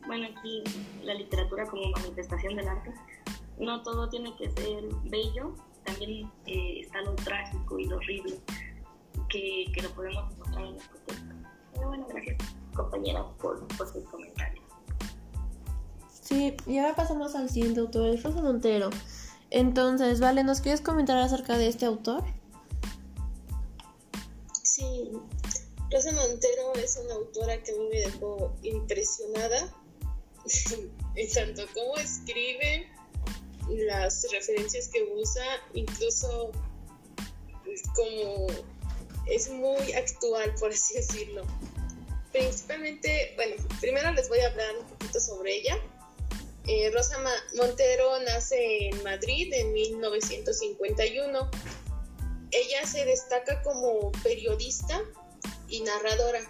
bueno, 0.05 0.27
aquí 0.37 0.63
la 1.03 1.15
literatura 1.15 1.65
como 1.65 1.89
manifestación 1.91 2.55
del 2.55 2.67
arte, 2.67 2.93
no 3.59 3.81
todo 3.81 4.07
tiene 4.09 4.35
que 4.35 4.49
ser 4.51 4.83
bello, 5.05 5.55
también 5.83 6.31
eh, 6.45 6.81
está 6.81 7.01
lo 7.01 7.15
trágico 7.15 7.79
y 7.79 7.85
lo 7.85 7.97
horrible 7.97 8.39
que, 9.29 9.65
que 9.73 9.81
lo 9.81 9.89
podemos 9.91 10.31
encontrar 10.33 10.65
en 10.65 10.77
texto. 10.77 11.13
Pero 11.77 11.89
bueno, 11.89 12.07
gracias 12.09 12.37
compañeras 12.75 13.25
por, 13.41 13.67
por 13.67 13.91
sus 13.91 14.03
comentarios. 14.09 14.63
Sí, 16.21 16.55
y 16.65 16.77
ahora 16.77 16.95
pasamos 16.95 17.35
al 17.35 17.49
siguiente 17.49 17.79
autor, 17.79 18.09
es 18.09 18.23
Rosa 18.23 18.41
Montero. 18.41 18.89
Entonces, 19.49 20.19
Vale, 20.19 20.43
¿nos 20.43 20.61
quieres 20.61 20.81
comentar 20.81 21.17
acerca 21.17 21.57
de 21.57 21.67
este 21.67 21.85
autor? 21.85 22.23
Sí, 24.61 25.11
Rosa 25.89 26.11
Montero 26.11 26.73
es 26.75 26.99
una 27.03 27.15
autora 27.15 27.63
que 27.63 27.71
a 27.71 27.75
mí 27.75 27.89
me 27.91 27.99
dejó 27.99 28.53
impresionada, 28.61 29.73
en 31.15 31.33
tanto 31.33 31.63
como 31.73 31.95
escribe, 31.95 32.87
las 33.69 34.27
referencias 34.31 34.87
que 34.89 35.03
usa, 35.15 35.43
incluso 35.73 36.51
como 37.95 38.47
es 39.29 39.49
muy 39.49 39.93
actual, 39.93 40.53
por 40.59 40.71
así 40.71 40.95
decirlo. 40.95 41.43
Principalmente, 42.31 43.33
bueno, 43.35 43.55
primero 43.79 44.11
les 44.11 44.29
voy 44.29 44.39
a 44.39 44.47
hablar 44.47 44.77
un 44.77 44.85
poquito 44.85 45.19
sobre 45.19 45.55
ella. 45.55 45.77
Eh, 46.67 46.91
Rosa 46.93 47.17
Montero 47.55 48.19
nace 48.19 48.89
en 48.89 49.03
Madrid 49.03 49.53
en 49.53 49.71
1951. 49.71 51.49
Ella 52.51 52.85
se 52.85 53.05
destaca 53.05 53.61
como 53.63 54.11
periodista 54.23 55.01
y 55.69 55.81
narradora. 55.81 56.41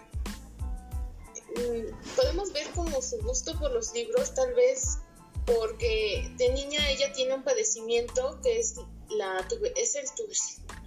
Mm, 1.56 2.16
podemos 2.16 2.52
ver 2.52 2.68
como 2.70 3.00
su 3.00 3.18
gusto 3.22 3.58
por 3.58 3.72
los 3.72 3.92
libros, 3.94 4.34
tal 4.34 4.52
vez 4.54 4.98
porque 5.46 6.30
de 6.36 6.50
niña 6.50 6.90
ella 6.90 7.10
tiene 7.12 7.34
un 7.34 7.42
padecimiento 7.42 8.38
que 8.42 8.58
es, 8.58 8.74
la, 9.08 9.46
es 9.76 9.94
el 9.94 10.04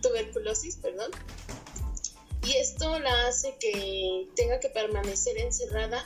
tuberculosis, 0.01 0.75
perdón, 0.75 1.11
y 2.43 2.53
esto 2.53 2.99
la 2.99 3.27
hace 3.27 3.55
que 3.59 4.27
tenga 4.35 4.59
que 4.59 4.69
permanecer 4.69 5.37
encerrada 5.37 6.03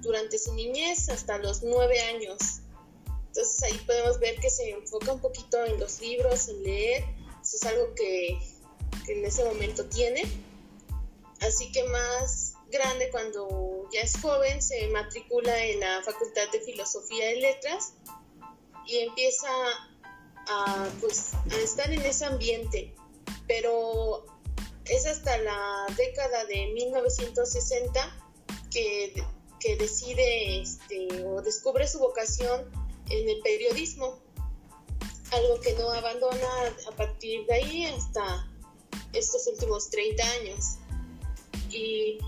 durante 0.00 0.38
su 0.38 0.54
niñez 0.54 1.08
hasta 1.08 1.38
los 1.38 1.62
nueve 1.62 2.00
años. 2.00 2.60
Entonces 3.28 3.62
ahí 3.62 3.78
podemos 3.86 4.18
ver 4.18 4.36
que 4.40 4.50
se 4.50 4.70
enfoca 4.70 5.12
un 5.12 5.20
poquito 5.20 5.64
en 5.64 5.78
los 5.78 6.00
libros, 6.00 6.48
en 6.48 6.62
leer, 6.62 7.04
eso 7.42 7.56
es 7.56 7.64
algo 7.64 7.94
que, 7.94 8.38
en 9.08 9.24
ese 9.24 9.44
momento 9.44 9.84
tiene. 9.86 10.24
Así 11.40 11.70
que 11.70 11.84
más 11.84 12.54
grande 12.72 13.08
cuando 13.10 13.88
ya 13.92 14.00
es 14.00 14.18
joven 14.20 14.60
se 14.60 14.88
matricula 14.88 15.64
en 15.64 15.78
la 15.78 16.02
Facultad 16.02 16.50
de 16.50 16.60
Filosofía 16.60 17.32
y 17.34 17.40
Letras 17.40 17.92
y 18.86 18.98
empieza 18.98 19.48
a, 20.48 20.88
pues, 21.00 21.30
a 21.52 21.56
estar 21.56 21.92
en 21.92 22.02
ese 22.02 22.24
ambiente, 22.24 22.94
pero 23.46 24.24
es 24.88 25.06
hasta 25.06 25.36
la 25.38 25.86
década 25.96 26.44
de 26.46 26.66
1960 26.68 28.22
que, 28.70 29.24
que 29.60 29.76
decide 29.76 30.60
este, 30.60 31.24
o 31.24 31.42
descubre 31.42 31.86
su 31.86 31.98
vocación 31.98 32.70
en 33.10 33.28
el 33.28 33.40
periodismo, 33.40 34.18
algo 35.32 35.60
que 35.60 35.74
no 35.74 35.90
abandona 35.90 36.48
a 36.88 36.96
partir 36.96 37.46
de 37.46 37.54
ahí 37.54 37.84
hasta 37.86 38.48
estos 39.12 39.46
últimos 39.46 39.90
30 39.90 40.22
años. 40.40 40.78
Y 41.70 42.18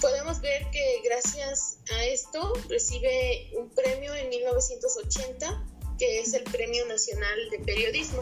podemos 0.00 0.40
ver 0.40 0.70
que 0.70 1.00
gracias 1.04 1.78
a 1.92 2.04
esto 2.04 2.52
recibe 2.68 3.50
un 3.56 3.70
premio 3.70 4.14
en 4.14 4.28
1980, 4.28 5.64
que 5.98 6.20
es 6.20 6.34
el 6.34 6.44
Premio 6.44 6.84
Nacional 6.86 7.50
de 7.50 7.58
Periodismo. 7.60 8.20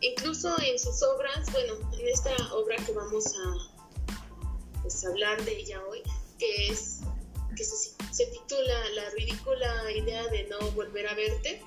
Incluso 0.00 0.54
en 0.60 0.78
sus 0.78 1.02
obras, 1.02 1.50
bueno, 1.52 1.74
en 1.98 2.08
esta 2.08 2.34
obra 2.54 2.76
que 2.84 2.92
vamos 2.92 3.26
a 3.26 4.82
pues, 4.82 5.04
hablar 5.04 5.42
de 5.44 5.58
ella 5.58 5.80
hoy, 5.88 6.02
que 6.38 6.68
es 6.68 7.00
que 7.56 7.64
se, 7.64 7.94
se 8.12 8.26
titula 8.26 8.90
La 8.94 9.08
ridícula 9.10 9.90
idea 9.90 10.26
de 10.28 10.44
no 10.44 10.58
volver 10.72 11.08
a 11.08 11.14
verte, 11.14 11.62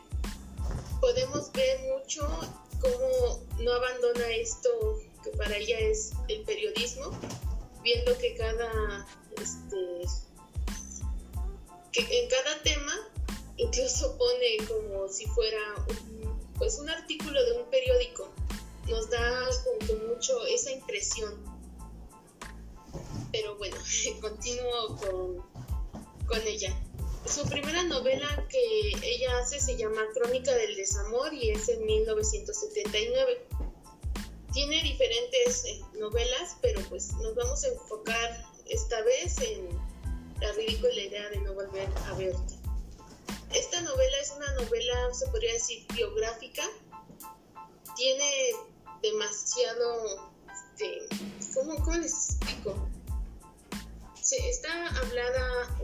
podemos 1.02 1.52
ver 1.54 1.80
mucho 1.94 2.28
cómo 2.80 3.46
no 3.60 3.74
abandona 3.74 4.28
esto 4.30 4.70
que 5.24 5.32
para 5.32 5.56
ella 5.58 5.80
es 5.80 6.12
el 6.28 6.42
periodismo, 6.44 7.12
viendo 7.84 8.18
que 8.18 8.36
cada 8.36 9.06
este, 9.42 10.06
que 11.92 12.20
en 12.20 12.30
cada 12.30 12.62
tema 12.64 12.94
incluso 13.58 14.18
pone 14.18 14.58
como 14.68 15.10
si 15.10 15.26
fuera 15.28 15.60
un, 15.88 16.19
pues 16.60 16.78
un 16.78 16.90
artículo 16.90 17.44
de 17.44 17.54
un 17.54 17.70
periódico. 17.70 18.30
Nos 18.88 19.10
da 19.10 19.50
como 19.64 20.08
mucho 20.08 20.46
esa 20.46 20.72
impresión. 20.72 21.34
Pero 23.32 23.56
bueno, 23.58 23.78
continúo 24.22 24.98
con, 24.98 26.28
con 26.28 26.48
ella. 26.48 26.78
Su 27.26 27.48
primera 27.48 27.84
novela 27.84 28.48
que 28.50 28.92
ella 29.04 29.40
hace 29.40 29.60
se 29.60 29.78
llama 29.78 30.02
Crónica 30.14 30.54
del 30.56 30.76
Desamor 30.76 31.34
y 31.34 31.52
es 31.52 31.70
en 31.70 31.86
1979. 31.86 33.46
Tiene 34.54 34.82
diferentes 34.82 35.66
eh, 35.66 35.82
novelas, 36.00 36.58
pero 36.62 36.82
pues 36.90 37.14
nos 37.14 37.36
vamos 37.36 37.64
a 37.64 37.68
enfocar 37.68 38.46
esta 38.66 39.02
vez 39.04 39.38
en 39.42 39.68
la 40.42 40.52
ridícula 40.54 40.94
idea 40.94 41.30
de 41.30 41.38
no 41.42 41.54
volver 41.54 41.88
a 42.08 42.14
verte. 42.16 42.59
Esta 43.54 43.82
novela 43.82 44.18
es 44.22 44.32
una 44.32 44.54
novela, 44.54 45.14
se 45.14 45.28
podría 45.28 45.54
decir, 45.54 45.86
biográfica. 45.94 46.64
Tiene 47.96 48.52
demasiado, 49.02 50.30
este, 50.52 51.08
¿cómo, 51.54 51.98
les 51.98 52.14
explico? 52.14 52.88
Se, 54.22 54.50
está 54.50 54.88
hablada, 55.00 55.78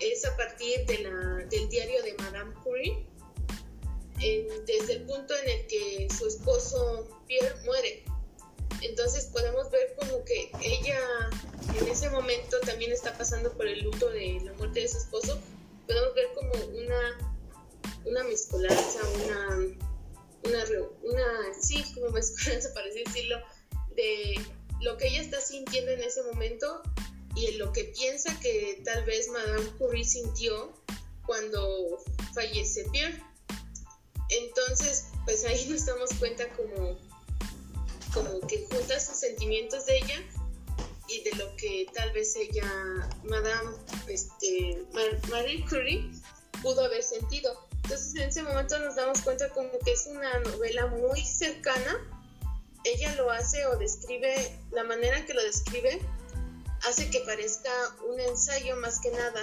es 0.00 0.24
a 0.24 0.36
partir 0.36 0.84
de 0.86 0.98
la, 0.98 1.44
del 1.46 1.68
diario 1.68 2.02
de 2.02 2.14
Madame 2.14 2.54
Curie, 2.62 3.06
desde 4.66 4.94
el 4.94 5.02
punto 5.02 5.34
en 5.38 5.48
el 5.48 5.66
que 5.66 6.08
su 6.16 6.26
esposo 6.26 7.08
Pierre 7.26 7.54
muere. 7.64 8.04
Entonces 8.80 9.26
podemos 9.26 9.70
ver 9.70 9.94
como 9.98 10.24
que 10.24 10.50
ella 10.60 10.98
en 11.78 11.88
ese 11.88 12.10
momento 12.10 12.60
también 12.60 12.92
está 12.92 13.16
pasando 13.16 13.52
por 13.52 13.66
el 13.66 13.82
luto 13.82 14.10
de 14.10 14.40
la 14.44 14.52
muerte 14.54 14.80
de 14.80 14.88
su 14.88 14.98
esposo. 14.98 15.40
Podemos 15.86 16.14
ver 16.14 16.26
como 16.34 16.52
una, 16.52 17.34
una 18.04 18.24
mezcolanza, 18.24 19.00
una, 19.24 19.56
una, 20.44 20.64
una, 21.02 21.54
sí, 21.60 21.84
como 21.94 22.10
mezcolanza, 22.10 22.68
para 22.74 22.86
decirlo, 22.86 23.36
de 23.94 24.34
lo 24.80 24.96
que 24.96 25.08
ella 25.08 25.22
está 25.22 25.40
sintiendo 25.40 25.92
en 25.92 26.02
ese 26.02 26.22
momento 26.22 26.82
y 27.36 27.46
en 27.46 27.58
lo 27.58 27.72
que 27.72 27.84
piensa 27.84 28.38
que 28.40 28.80
tal 28.84 29.04
vez 29.04 29.28
Madame 29.28 29.66
Curie 29.78 30.04
sintió 30.04 30.72
cuando 31.26 32.02
fallece 32.34 32.84
Pierre. 32.92 33.22
Entonces, 34.30 35.06
pues 35.24 35.44
ahí 35.44 35.66
nos 35.70 35.86
damos 35.86 36.10
cuenta 36.18 36.48
como, 36.52 36.98
como 38.12 38.40
que 38.46 38.66
junta 38.70 39.00
sus 39.00 39.16
sentimientos 39.16 39.86
de 39.86 39.98
ella 39.98 40.22
vez 42.14 42.34
ella, 42.36 42.64
Madame, 43.24 43.76
este, 44.08 44.82
Marie 45.28 45.64
Curie 45.68 46.10
pudo 46.62 46.84
haber 46.84 47.02
sentido. 47.02 47.66
Entonces 47.82 48.14
en 48.14 48.28
ese 48.28 48.42
momento 48.42 48.78
nos 48.78 48.96
damos 48.96 49.20
cuenta 49.20 49.50
como 49.50 49.70
que 49.84 49.92
es 49.92 50.06
una 50.06 50.38
novela 50.40 50.86
muy 50.86 51.20
cercana. 51.20 52.10
Ella 52.84 53.14
lo 53.16 53.30
hace 53.30 53.66
o 53.66 53.76
describe, 53.76 54.58
la 54.70 54.84
manera 54.84 55.24
que 55.26 55.34
lo 55.34 55.42
describe, 55.42 56.00
hace 56.86 57.10
que 57.10 57.20
parezca 57.20 57.70
un 58.08 58.20
ensayo 58.20 58.76
más 58.76 59.00
que 59.00 59.10
nada. 59.10 59.42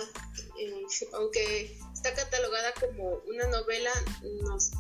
Eh, 0.59 0.85
aunque 1.13 1.77
está 1.93 2.13
catalogada 2.13 2.73
como 2.79 3.21
una 3.27 3.47
novela, 3.47 3.91
nos 4.43 4.71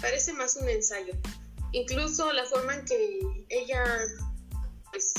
parece 0.00 0.32
más 0.32 0.56
un 0.56 0.68
ensayo. 0.68 1.12
Incluso 1.72 2.32
la 2.32 2.44
forma 2.46 2.74
en 2.74 2.84
que 2.84 3.20
ella 3.50 3.84
pues, 4.90 5.12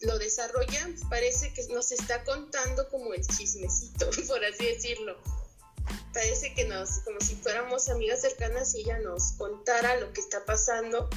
lo 0.00 0.18
desarrolla 0.18 0.88
parece 1.08 1.52
que 1.52 1.66
nos 1.68 1.92
está 1.92 2.24
contando 2.24 2.88
como 2.88 3.12
el 3.14 3.26
chismecito, 3.26 4.10
por 4.28 4.44
así 4.44 4.66
decirlo. 4.66 5.16
Parece 6.12 6.54
que 6.54 6.64
nos, 6.64 7.00
como 7.00 7.20
si 7.20 7.34
fuéramos 7.36 7.88
amigas 7.88 8.20
cercanas 8.20 8.74
y 8.74 8.80
ella 8.80 8.98
nos 8.98 9.32
contara 9.32 9.96
lo 9.96 10.12
que 10.12 10.20
está 10.20 10.44
pasando 10.44 11.08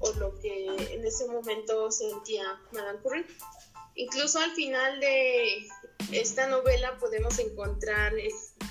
o 0.00 0.12
lo 0.14 0.38
que 0.40 0.66
en 0.66 1.04
ese 1.04 1.26
momento 1.26 1.90
sentía 1.90 2.60
Madame 2.72 2.98
Curie. 3.00 3.26
Incluso 3.94 4.38
al 4.38 4.52
final 4.52 5.00
de 5.00 5.68
esta 6.12 6.46
novela 6.48 6.98
podemos 6.98 7.38
encontrar 7.38 8.12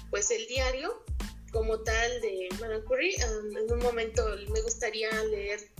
pues 0.09 0.29
el 0.29 0.45
diario 0.47 1.03
como 1.51 1.79
tal 1.81 2.21
de 2.21 2.49
Madame 2.59 2.83
Curie. 2.83 3.15
en 3.15 3.71
un 3.71 3.79
momento 3.79 4.25
me 4.51 4.61
gustaría 4.61 5.11
leer 5.25 5.71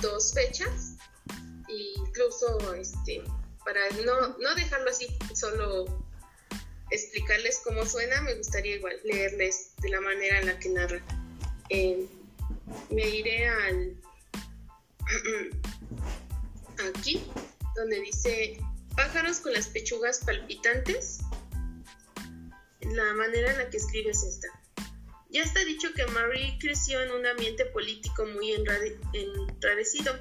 dos 0.00 0.32
fechas 0.32 0.96
incluso 1.72 2.74
este, 2.74 3.22
para 3.64 3.80
no, 4.04 4.36
no 4.38 4.54
dejarlo 4.54 4.90
así, 4.90 5.06
solo 5.34 5.86
explicarles 6.90 7.60
cómo 7.64 7.86
suena, 7.86 8.20
me 8.22 8.34
gustaría 8.34 8.76
igual 8.76 8.96
leerles 9.04 9.72
de 9.80 9.88
la 9.88 10.00
manera 10.00 10.40
en 10.40 10.46
la 10.46 10.58
que 10.58 10.68
narra. 10.68 11.02
Eh, 11.70 12.06
me 12.90 13.08
iré 13.08 13.48
al 13.48 13.96
aquí, 16.94 17.24
donde 17.76 18.00
dice 18.00 18.58
pájaros 18.94 19.40
con 19.40 19.52
las 19.52 19.68
pechugas 19.68 20.20
palpitantes. 20.24 21.20
La 22.80 23.14
manera 23.14 23.52
en 23.52 23.58
la 23.58 23.70
que 23.70 23.78
escribe 23.78 24.10
es 24.10 24.22
esta. 24.22 24.48
Ya 25.30 25.42
está 25.42 25.64
dicho 25.64 25.88
que 25.94 26.04
Marie 26.08 26.58
creció 26.60 27.00
en 27.00 27.10
un 27.12 27.24
ambiente 27.24 27.64
político 27.66 28.26
muy 28.26 28.52
enrarecido 28.52 30.12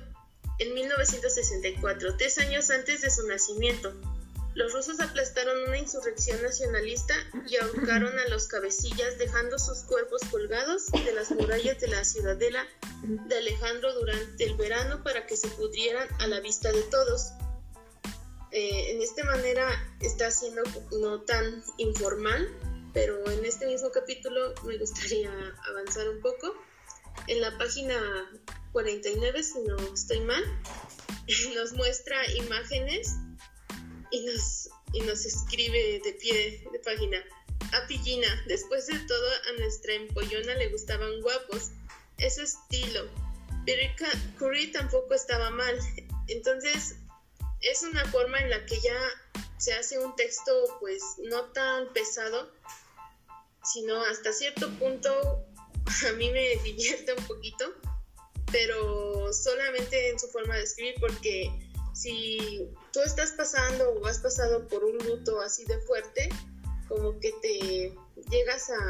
en 0.60 0.74
1964, 0.74 2.18
tres 2.18 2.38
años 2.38 2.70
antes 2.70 3.02
de 3.02 3.10
su 3.10 3.28
nacimiento. 3.28 3.94
Los 4.54 4.74
rusos 4.74 5.00
aplastaron 5.00 5.58
una 5.68 5.78
insurrección 5.78 6.42
nacionalista 6.42 7.16
y 7.48 7.56
ahorcaron 7.56 8.20
a 8.20 8.28
los 8.28 8.48
cabecillas 8.48 9.18
dejando 9.18 9.58
sus 9.58 9.84
cuerpos 9.84 10.22
colgados 10.30 10.88
de 10.88 11.14
las 11.14 11.32
murallas 11.32 11.80
de 11.80 11.88
la 11.88 12.04
ciudadela 12.04 12.68
de 13.04 13.38
Alejandro 13.38 13.94
durante 13.94 14.44
el 14.44 14.56
verano 14.56 15.04
para 15.04 15.26
que 15.26 15.38
se 15.38 15.48
pudrieran 15.50 16.08
a 16.20 16.28
la 16.28 16.42
vista 16.42 16.70
de 16.72 16.82
todos. 16.84 17.32
Eh, 18.52 18.92
en 18.92 19.02
esta 19.02 19.24
manera 19.24 19.66
está 20.02 20.30
siendo 20.30 20.64
no 21.00 21.22
tan 21.22 21.64
informal, 21.78 22.50
pero 22.94 23.26
en 23.32 23.46
este 23.46 23.66
mismo 23.68 23.90
capítulo 23.92 24.54
me 24.66 24.78
gustaría 24.78 25.32
avanzar 25.70 26.10
un 26.10 26.20
poco. 26.20 26.54
En 27.28 27.42
la 27.42 27.58
página 27.58 27.96
49, 28.72 29.44
si 29.44 29.60
no 29.62 29.78
estoy 29.94 30.20
mal, 30.22 30.44
nos 31.56 31.74
muestra 31.74 32.18
imágenes 32.34 33.16
y 34.12 34.26
nos, 34.26 34.70
y 34.94 35.02
nos 35.02 35.26
escribe 35.26 36.02
de 36.04 36.14
pie 36.14 36.68
de 36.72 36.80
página. 36.80 37.24
A 37.74 37.88
Pillina, 37.88 38.28
después 38.48 38.88
de 38.88 39.00
todo, 39.00 39.30
a 39.50 39.60
nuestra 39.60 39.94
empollona 39.94 40.56
le 40.56 40.70
gustaban 40.70 41.22
guapos. 41.22 41.72
Ese 42.18 42.44
estilo. 42.44 43.08
Pero 43.66 43.82
Curry 44.38 44.72
tampoco 44.72 45.14
estaba 45.14 45.50
mal. 45.52 45.80
Entonces, 46.28 46.96
es 47.62 47.84
una 47.84 48.04
forma 48.06 48.40
en 48.40 48.50
la 48.50 48.66
que 48.66 48.80
ya 48.82 49.00
se 49.58 49.74
hace 49.74 50.00
un 50.00 50.16
texto, 50.16 50.52
pues, 50.80 51.02
no 51.30 51.46
tan 51.52 51.94
pesado, 51.94 52.52
sino 53.64 54.02
hasta 54.02 54.34
cierto 54.34 54.70
punto 54.80 55.46
a 56.10 56.14
mí 56.14 56.32
me 56.32 56.56
divierte 56.64 57.14
un 57.14 57.26
poquito 57.26 57.74
pero 58.52 59.32
solamente 59.34 60.10
en 60.10 60.20
su 60.20 60.28
forma 60.28 60.56
de 60.56 60.64
escribir, 60.64 60.96
porque 61.00 61.50
si 61.94 62.70
tú 62.92 63.00
estás 63.02 63.32
pasando 63.32 63.90
o 63.94 64.06
has 64.06 64.20
pasado 64.20 64.68
por 64.68 64.84
un 64.84 64.98
luto 65.00 65.42
así 65.42 65.64
de 65.66 65.80
fuerte, 65.82 66.30
como 66.88 67.20
que 67.20 67.32
te 67.42 67.96
llegas 68.30 68.70
a, 68.70 68.90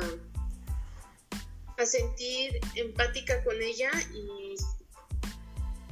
a 1.82 1.86
sentir 1.86 2.60
empática 2.76 3.44
con 3.44 3.62
ella 3.62 3.92
y, 4.14 4.56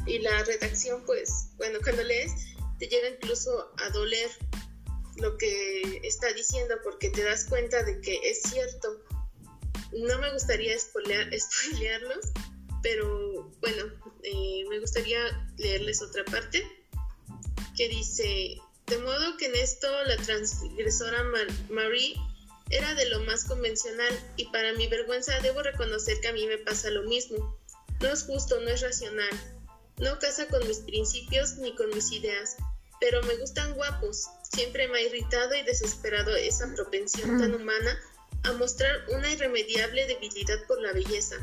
y 0.07 0.19
la 0.19 0.43
redacción, 0.43 1.03
pues, 1.05 1.49
bueno, 1.57 1.79
cuando 1.83 2.03
lees, 2.03 2.31
te 2.79 2.87
llega 2.87 3.09
incluso 3.09 3.71
a 3.77 3.89
doler 3.91 4.29
lo 5.17 5.37
que 5.37 5.99
está 6.03 6.31
diciendo 6.33 6.75
porque 6.83 7.09
te 7.09 7.23
das 7.23 7.45
cuenta 7.45 7.83
de 7.83 7.99
que 8.01 8.19
es 8.23 8.41
cierto. 8.43 9.03
No 9.91 10.19
me 10.19 10.31
gustaría 10.31 10.77
spoilear, 10.77 11.29
spoilearlos, 11.39 12.31
pero 12.81 13.51
bueno, 13.59 13.85
eh, 14.23 14.63
me 14.69 14.79
gustaría 14.79 15.19
leerles 15.57 16.01
otra 16.01 16.23
parte 16.25 16.63
que 17.75 17.89
dice, 17.89 18.57
de 18.87 18.97
modo 18.99 19.37
que 19.37 19.45
en 19.45 19.55
esto 19.55 19.87
la 20.05 20.17
transgresora 20.17 21.23
Marie 21.69 22.15
era 22.69 22.93
de 22.93 23.09
lo 23.09 23.21
más 23.21 23.45
convencional 23.45 24.13
y 24.35 24.45
para 24.47 24.73
mi 24.73 24.87
vergüenza 24.87 25.39
debo 25.39 25.63
reconocer 25.63 26.19
que 26.21 26.27
a 26.27 26.33
mí 26.33 26.45
me 26.45 26.57
pasa 26.57 26.89
lo 26.89 27.03
mismo. 27.03 27.57
No 28.01 28.09
es 28.09 28.23
justo, 28.23 28.59
no 28.61 28.69
es 28.69 28.81
racional, 28.81 29.29
no 29.97 30.19
casa 30.19 30.47
con 30.47 30.65
mis 30.67 30.79
principios 30.79 31.57
ni 31.57 31.75
con 31.75 31.89
mis 31.89 32.11
ideas, 32.11 32.55
pero 32.99 33.21
me 33.23 33.35
gustan 33.37 33.73
guapos. 33.73 34.27
Siempre 34.43 34.87
me 34.87 34.99
ha 34.99 35.01
irritado 35.01 35.55
y 35.55 35.63
desesperado 35.63 36.35
esa 36.35 36.73
propensión 36.73 37.39
tan 37.39 37.53
humana 37.53 37.99
a 38.43 38.53
mostrar 38.53 39.05
una 39.09 39.31
irremediable 39.31 40.07
debilidad 40.07 40.65
por 40.67 40.81
la 40.81 40.93
belleza 40.93 41.37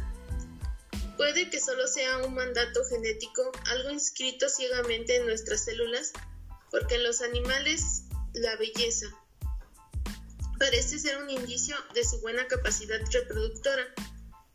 Puede 1.16 1.48
que 1.48 1.60
solo 1.60 1.86
sea 1.86 2.18
un 2.18 2.34
mandato 2.34 2.84
genético, 2.84 3.50
algo 3.70 3.90
inscrito 3.90 4.50
ciegamente 4.50 5.16
en 5.16 5.26
nuestras 5.26 5.64
células, 5.64 6.12
porque 6.70 6.96
en 6.96 7.04
los 7.04 7.22
animales 7.22 8.02
la 8.34 8.54
belleza 8.56 9.06
parece 10.58 10.98
ser 10.98 11.16
un 11.22 11.30
indicio 11.30 11.74
de 11.94 12.04
su 12.04 12.20
buena 12.20 12.46
capacidad 12.48 13.00
reproductora, 13.10 13.82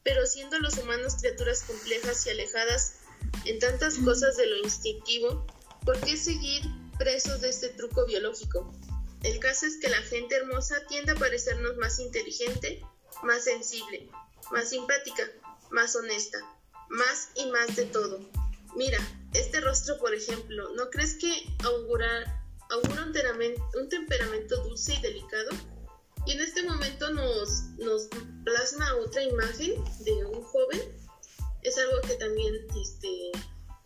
pero 0.03 0.25
siendo 0.27 0.59
los 0.59 0.77
humanos 0.77 1.15
criaturas 1.19 1.63
complejas 1.63 2.25
y 2.27 2.29
alejadas 2.29 2.93
en 3.45 3.57
tantas 3.57 3.97
cosas 3.97 4.37
de 4.37 4.45
lo 4.45 4.57
instintivo, 4.57 5.47
¿por 5.83 5.99
qué 6.01 6.15
seguir 6.15 6.61
presos 6.99 7.41
de 7.41 7.49
este 7.49 7.69
truco 7.69 8.05
biológico? 8.05 8.71
El 9.23 9.39
caso 9.39 9.67
es 9.67 9.77
que 9.77 9.89
la 9.89 10.01
gente 10.01 10.35
hermosa 10.35 10.85
tiende 10.87 11.11
a 11.11 11.15
parecernos 11.15 11.77
más 11.77 11.99
inteligente, 11.99 12.83
más 13.23 13.43
sensible, 13.43 14.09
más 14.51 14.69
simpática, 14.69 15.23
más 15.69 15.95
honesta, 15.95 16.39
más 16.89 17.29
y 17.35 17.45
más 17.47 17.75
de 17.75 17.85
todo. 17.85 18.19
Mira, 18.75 18.99
este 19.33 19.61
rostro, 19.61 19.97
por 19.99 20.13
ejemplo, 20.13 20.69
¿no 20.75 20.89
crees 20.89 21.15
que 21.15 21.31
augura, 21.63 22.37
un, 23.75 23.89
temperamento 23.89 24.63
dulce 24.63 24.95
y 24.95 25.01
delicado? 25.01 25.49
Y 26.25 26.33
en 26.33 26.41
este 26.41 26.63
momento 26.63 27.09
nos, 27.11 27.63
plasma 28.43 28.95
otra 28.95 29.23
imagen 29.23 29.83
de 29.99 30.25
un 30.25 30.41
joven. 30.43 30.81
Es 31.61 31.77
algo 31.77 32.01
que 32.07 32.15
también 32.15 32.55
este, 32.81 33.31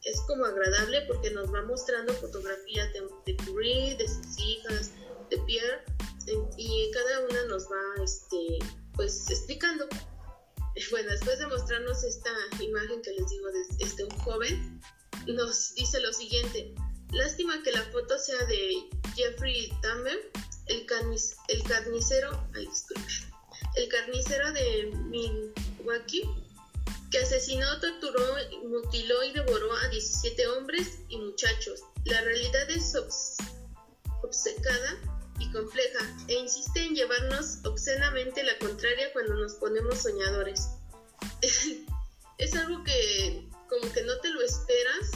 es 0.03 0.21
como 0.27 0.45
agradable 0.45 1.01
porque 1.07 1.31
nos 1.31 1.53
va 1.53 1.61
mostrando 1.63 2.13
fotografías 2.13 2.93
de, 2.93 3.01
de 3.25 3.95
de 3.97 4.07
sus 4.07 4.39
hijas, 4.39 4.91
de 5.29 5.37
Pierre, 5.39 5.83
y 6.57 6.91
cada 6.91 7.19
una 7.21 7.43
nos 7.45 7.65
va 7.65 8.03
este, 8.03 8.59
pues 8.95 9.29
explicando 9.29 9.87
bueno, 10.91 11.11
después 11.11 11.39
de 11.39 11.47
mostrarnos 11.47 12.03
esta 12.03 12.31
imagen 12.59 13.01
que 13.01 13.11
les 13.11 13.29
digo 13.29 13.47
de 13.51 13.85
este 13.85 14.03
un 14.03 14.17
joven, 14.19 14.81
nos 15.27 15.73
dice 15.75 15.99
lo 16.01 16.11
siguiente. 16.13 16.73
Lástima 17.11 17.61
que 17.63 17.71
la 17.71 17.83
foto 17.83 18.17
sea 18.19 18.43
de 18.45 18.89
Jeffrey 19.15 19.71
Dahmer, 19.81 20.31
el, 20.67 20.85
el 21.47 21.63
carnicero, 21.63 22.47
el 23.75 23.89
carnicero 23.89 24.51
de 24.51 24.91
Milwaukee, 25.05 26.29
que 27.11 27.19
asesinó, 27.19 27.79
torturó, 27.79 28.35
mutiló 28.67 29.23
y 29.23 29.31
devoró 29.31 29.71
a 29.77 29.87
17 29.89 30.47
hombres 30.47 30.99
y 31.07 31.17
muchachos. 31.17 31.81
La 32.03 32.19
realidad 32.21 32.69
es 32.69 32.93
obcecada 34.21 35.14
y 35.39 35.51
compleja 35.51 35.99
e 36.27 36.35
insiste 36.35 36.83
en 36.83 36.95
llevarnos 36.95 37.59
obscenamente 37.65 38.43
la 38.43 38.57
contraria 38.59 39.11
cuando 39.13 39.35
nos 39.35 39.55
ponemos 39.55 39.99
soñadores. 39.99 40.69
es 42.37 42.55
algo 42.55 42.83
que 42.83 43.49
como 43.69 43.91
que 43.91 44.03
no 44.03 44.17
te 44.19 44.29
lo 44.29 44.41
esperas 44.41 45.11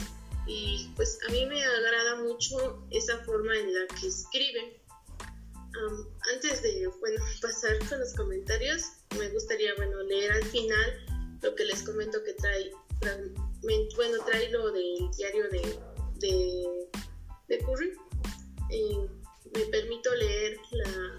y 0.46 0.90
pues 0.96 1.18
a 1.28 1.32
mí 1.32 1.46
me 1.46 1.64
agrada 1.64 2.16
mucho 2.22 2.86
esa 2.90 3.18
forma 3.24 3.56
en 3.56 3.72
la 3.72 3.86
que 3.86 4.08
escribe. 4.08 4.82
antes 6.34 6.62
de 6.62 6.88
bueno, 6.98 7.24
pasar 7.42 7.78
con 7.88 8.00
los 8.00 8.14
comentarios, 8.14 8.82
me 9.18 9.28
gustaría, 9.28 9.74
bueno, 9.76 10.02
leer 10.02 10.32
al 10.32 10.44
final 10.44 11.38
lo 11.42 11.54
que 11.54 11.64
les 11.64 11.82
comento 11.82 12.22
que 12.24 12.34
trae, 12.34 12.70
bueno, 13.96 14.24
trae 14.24 14.50
lo 14.50 14.72
del 14.72 15.10
diario 15.16 15.48
de, 15.50 16.90
de, 17.48 17.58
Curry. 17.58 17.92
Eh, 18.70 19.08
me 19.54 19.64
permito 19.66 20.14
leer 20.14 20.58
la, 20.72 21.16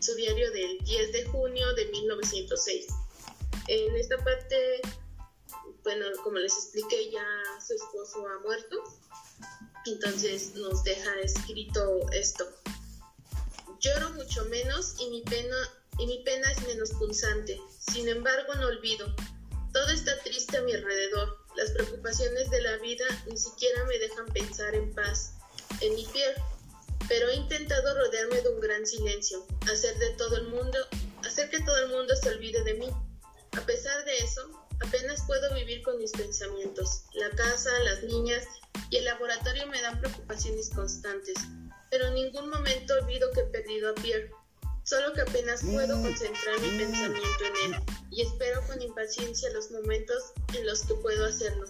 su 0.00 0.14
diario 0.14 0.50
del 0.52 0.78
10 0.84 1.12
de 1.12 1.24
junio 1.26 1.74
de 1.74 1.86
1906. 1.86 2.86
En 3.68 3.96
esta 3.96 4.16
parte, 4.22 4.80
bueno, 5.82 6.06
como 6.22 6.38
les 6.38 6.52
expliqué, 6.52 7.10
ya 7.10 7.26
su 7.64 7.74
esposo 7.74 8.26
ha 8.28 8.38
muerto, 8.40 8.82
entonces 9.86 10.54
nos 10.54 10.84
deja 10.84 11.10
escrito 11.20 12.00
esto. 12.12 12.46
Lloro 13.80 14.10
mucho 14.10 14.44
menos 14.46 14.94
y 14.98 15.10
mi 15.10 15.22
pena, 15.22 15.56
y 15.98 16.06
mi 16.06 16.22
pena 16.24 16.50
es 16.52 16.66
menos 16.66 16.90
punzante. 16.92 17.60
Sin 17.78 18.08
embargo, 18.08 18.54
no 18.54 18.68
olvido. 18.68 19.14
Todo 19.72 19.88
está 19.88 20.18
triste 20.22 20.56
a 20.56 20.62
mi 20.62 20.72
alrededor. 20.72 21.36
Las 21.56 21.70
preocupaciones 21.70 22.50
de 22.50 22.60
la 22.62 22.76
vida 22.78 23.06
ni 23.26 23.36
siquiera 23.36 23.84
me 23.84 23.98
dejan 23.98 24.26
pensar 24.26 24.74
en 24.74 24.94
paz, 24.94 25.32
en 25.80 25.94
mi 25.94 26.04
piel. 26.06 26.34
Pero 27.08 27.28
he 27.28 27.36
intentado 27.36 27.94
rodearme 27.94 28.40
de 28.40 28.48
un 28.48 28.60
gran 28.60 28.86
silencio, 28.86 29.46
hacer 29.70 29.96
de 29.98 30.10
todo 30.10 30.36
el 30.36 30.48
mundo, 30.48 30.78
hacer 31.24 31.50
que 31.50 31.60
todo 31.60 31.78
el 31.84 31.90
mundo 31.90 32.14
se 32.16 32.30
olvide 32.30 32.62
de 32.64 32.74
mí. 32.74 32.88
A 33.52 33.60
pesar 33.62 34.04
de 34.04 34.18
eso, 34.18 34.66
apenas 34.84 35.24
puedo 35.26 35.54
vivir 35.54 35.82
con 35.82 35.98
mis 35.98 36.12
pensamientos. 36.12 37.04
La 37.14 37.30
casa, 37.30 37.70
las 37.84 38.02
niñas 38.02 38.44
y 38.90 38.96
el 38.96 39.04
laboratorio 39.04 39.66
me 39.68 39.80
dan 39.80 40.00
preocupaciones 40.00 40.70
constantes, 40.70 41.36
pero 41.90 42.06
en 42.08 42.14
ningún 42.14 42.48
momento 42.50 42.94
olvido 42.94 43.30
que 43.32 43.40
he 43.40 43.44
perdido 43.44 43.90
a 43.90 43.94
Pierre 43.94 44.30
solo 44.86 45.12
que 45.12 45.20
apenas 45.20 45.62
puedo 45.64 46.00
concentrar 46.00 46.60
mi 46.60 46.78
pensamiento 46.78 47.44
en 47.44 47.74
él 47.74 47.82
y 48.12 48.22
espero 48.22 48.64
con 48.68 48.80
impaciencia 48.80 49.52
los 49.52 49.70
momentos 49.72 50.32
en 50.54 50.64
los 50.64 50.82
que 50.82 50.94
puedo 50.94 51.26
hacerlo. 51.26 51.66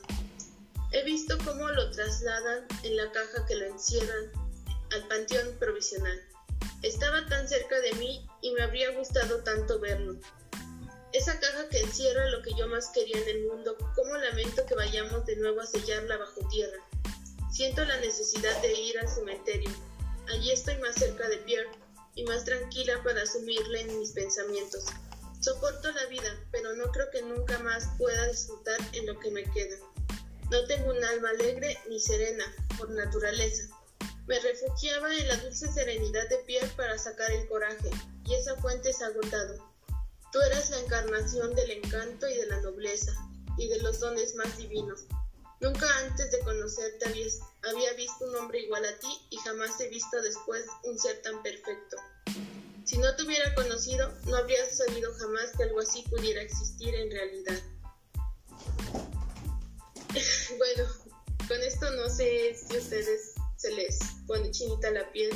He 0.92 1.02
visto 1.02 1.38
cómo 1.44 1.66
lo 1.68 1.90
trasladan 1.90 2.66
en 2.82 2.96
la 2.96 3.10
caja 3.12 3.46
que 3.46 3.56
lo 3.56 3.64
encierran 3.64 4.30
al 4.96 5.08
panteón 5.08 5.56
provisional. 5.58 6.20
Estaba 6.82 7.26
tan 7.26 7.48
cerca 7.48 7.78
de 7.80 7.92
mí 7.94 8.26
y 8.42 8.50
me 8.52 8.62
habría 8.62 8.90
gustado 8.90 9.42
tanto 9.42 9.78
verlo. 9.78 10.16
Esa 11.12 11.38
caja 11.38 11.68
que 11.68 11.80
encierra 11.80 12.28
lo 12.30 12.42
que 12.42 12.54
yo 12.54 12.66
más 12.68 12.88
quería 12.90 13.18
en 13.18 13.28
el 13.28 13.46
mundo, 13.46 13.76
cómo 13.94 14.16
lamento 14.16 14.66
que 14.66 14.74
vayamos 14.74 15.24
de 15.26 15.36
nuevo 15.36 15.60
a 15.60 15.66
sellarla 15.66 16.16
bajo 16.16 16.46
tierra. 16.48 16.78
Siento 17.52 17.84
la 17.84 17.98
necesidad 18.00 18.60
de 18.60 18.72
ir 18.72 18.98
al 18.98 19.08
cementerio. 19.08 19.70
Allí 20.28 20.50
estoy 20.50 20.76
más 20.78 20.94
cerca 20.96 21.28
de 21.28 21.38
Pierre 21.38 21.70
y 22.14 22.24
más 22.24 22.44
tranquila 22.44 23.00
para 23.02 23.22
asumirla 23.22 23.80
en 23.80 23.98
mis 23.98 24.12
pensamientos. 24.12 24.84
Soporto 25.40 25.92
la 25.92 26.06
vida, 26.06 26.38
pero 26.50 26.74
no 26.74 26.90
creo 26.90 27.10
que 27.10 27.22
nunca 27.22 27.58
más 27.60 27.88
pueda 27.98 28.26
disfrutar 28.28 28.78
en 28.92 29.06
lo 29.06 29.18
que 29.20 29.30
me 29.30 29.44
queda. 29.44 29.76
No 30.50 30.64
tengo 30.66 30.90
un 30.90 31.02
alma 31.02 31.30
alegre 31.30 31.78
ni 31.88 32.00
serena, 32.00 32.44
por 32.78 32.90
naturaleza. 32.90 33.75
Me 34.26 34.40
refugiaba 34.40 35.14
en 35.14 35.28
la 35.28 35.36
dulce 35.36 35.72
serenidad 35.72 36.28
de 36.28 36.38
Pierre 36.38 36.68
para 36.76 36.98
sacar 36.98 37.30
el 37.30 37.46
coraje, 37.46 37.90
y 38.24 38.34
esa 38.34 38.56
fuente 38.56 38.92
se 38.92 39.04
ha 39.04 39.08
agotado. 39.08 39.72
Tú 40.32 40.40
eras 40.40 40.68
la 40.70 40.80
encarnación 40.80 41.54
del 41.54 41.70
encanto 41.70 42.28
y 42.28 42.34
de 42.34 42.46
la 42.46 42.60
nobleza, 42.60 43.12
y 43.56 43.68
de 43.68 43.80
los 43.82 44.00
dones 44.00 44.34
más 44.34 44.58
divinos. 44.58 45.06
Nunca 45.60 45.86
antes 45.98 46.30
de 46.32 46.40
conocerte 46.40 47.06
había 47.06 47.92
visto 47.94 48.26
un 48.26 48.36
hombre 48.36 48.60
igual 48.60 48.84
a 48.84 48.98
ti 48.98 49.08
y 49.30 49.36
jamás 49.38 49.80
he 49.80 49.88
visto 49.88 50.20
después 50.20 50.66
un 50.84 50.98
ser 50.98 51.22
tan 51.22 51.42
perfecto. 51.42 51.96
Si 52.84 52.98
no 52.98 53.14
te 53.16 53.22
hubiera 53.22 53.54
conocido, 53.54 54.12
no 54.24 54.36
habría 54.36 54.68
sabido 54.68 55.14
jamás 55.14 55.52
que 55.56 55.62
algo 55.62 55.80
así 55.80 56.02
pudiera 56.10 56.42
existir 56.42 56.94
en 56.94 57.10
realidad. 57.10 57.62
bueno, 60.58 60.84
con 61.48 61.62
esto 61.62 61.90
no 61.92 62.08
sé 62.10 62.54
si 62.54 62.76
ustedes 62.76 63.35
se 63.66 63.72
les 63.72 63.98
pone 64.26 64.50
chinita 64.52 64.90
la 64.90 65.10
piel. 65.12 65.32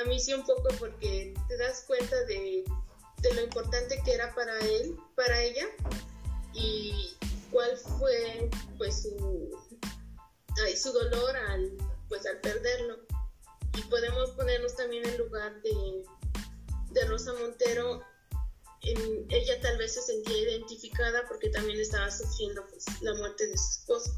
A 0.00 0.04
mí 0.04 0.20
sí 0.20 0.32
un 0.32 0.44
poco 0.44 0.68
porque 0.78 1.34
te 1.48 1.56
das 1.56 1.84
cuenta 1.86 2.16
de, 2.24 2.64
de 3.18 3.34
lo 3.34 3.42
importante 3.42 4.00
que 4.04 4.12
era 4.12 4.32
para 4.34 4.56
él, 4.60 4.96
para 5.16 5.42
ella, 5.42 5.66
y 6.52 7.16
cuál 7.50 7.76
fue 7.76 8.48
pues 8.78 9.02
su, 9.02 9.58
su 10.76 10.92
dolor 10.92 11.36
al, 11.36 11.72
pues, 12.08 12.26
al 12.26 12.40
perderlo. 12.40 12.98
Y 13.76 13.82
podemos 13.82 14.30
ponernos 14.30 14.76
también 14.76 15.04
en 15.04 15.18
lugar 15.18 15.60
de, 15.62 16.04
de 16.90 17.04
Rosa 17.06 17.32
Montero. 17.32 18.02
ella 18.82 19.60
tal 19.62 19.78
vez 19.78 19.94
se 19.94 20.02
sentía 20.02 20.36
identificada 20.36 21.26
porque 21.26 21.48
también 21.50 21.80
estaba 21.80 22.08
sufriendo 22.08 22.64
pues, 22.68 22.84
la 23.02 23.14
muerte 23.14 23.48
de 23.48 23.58
su 23.58 23.70
esposo. 23.80 24.14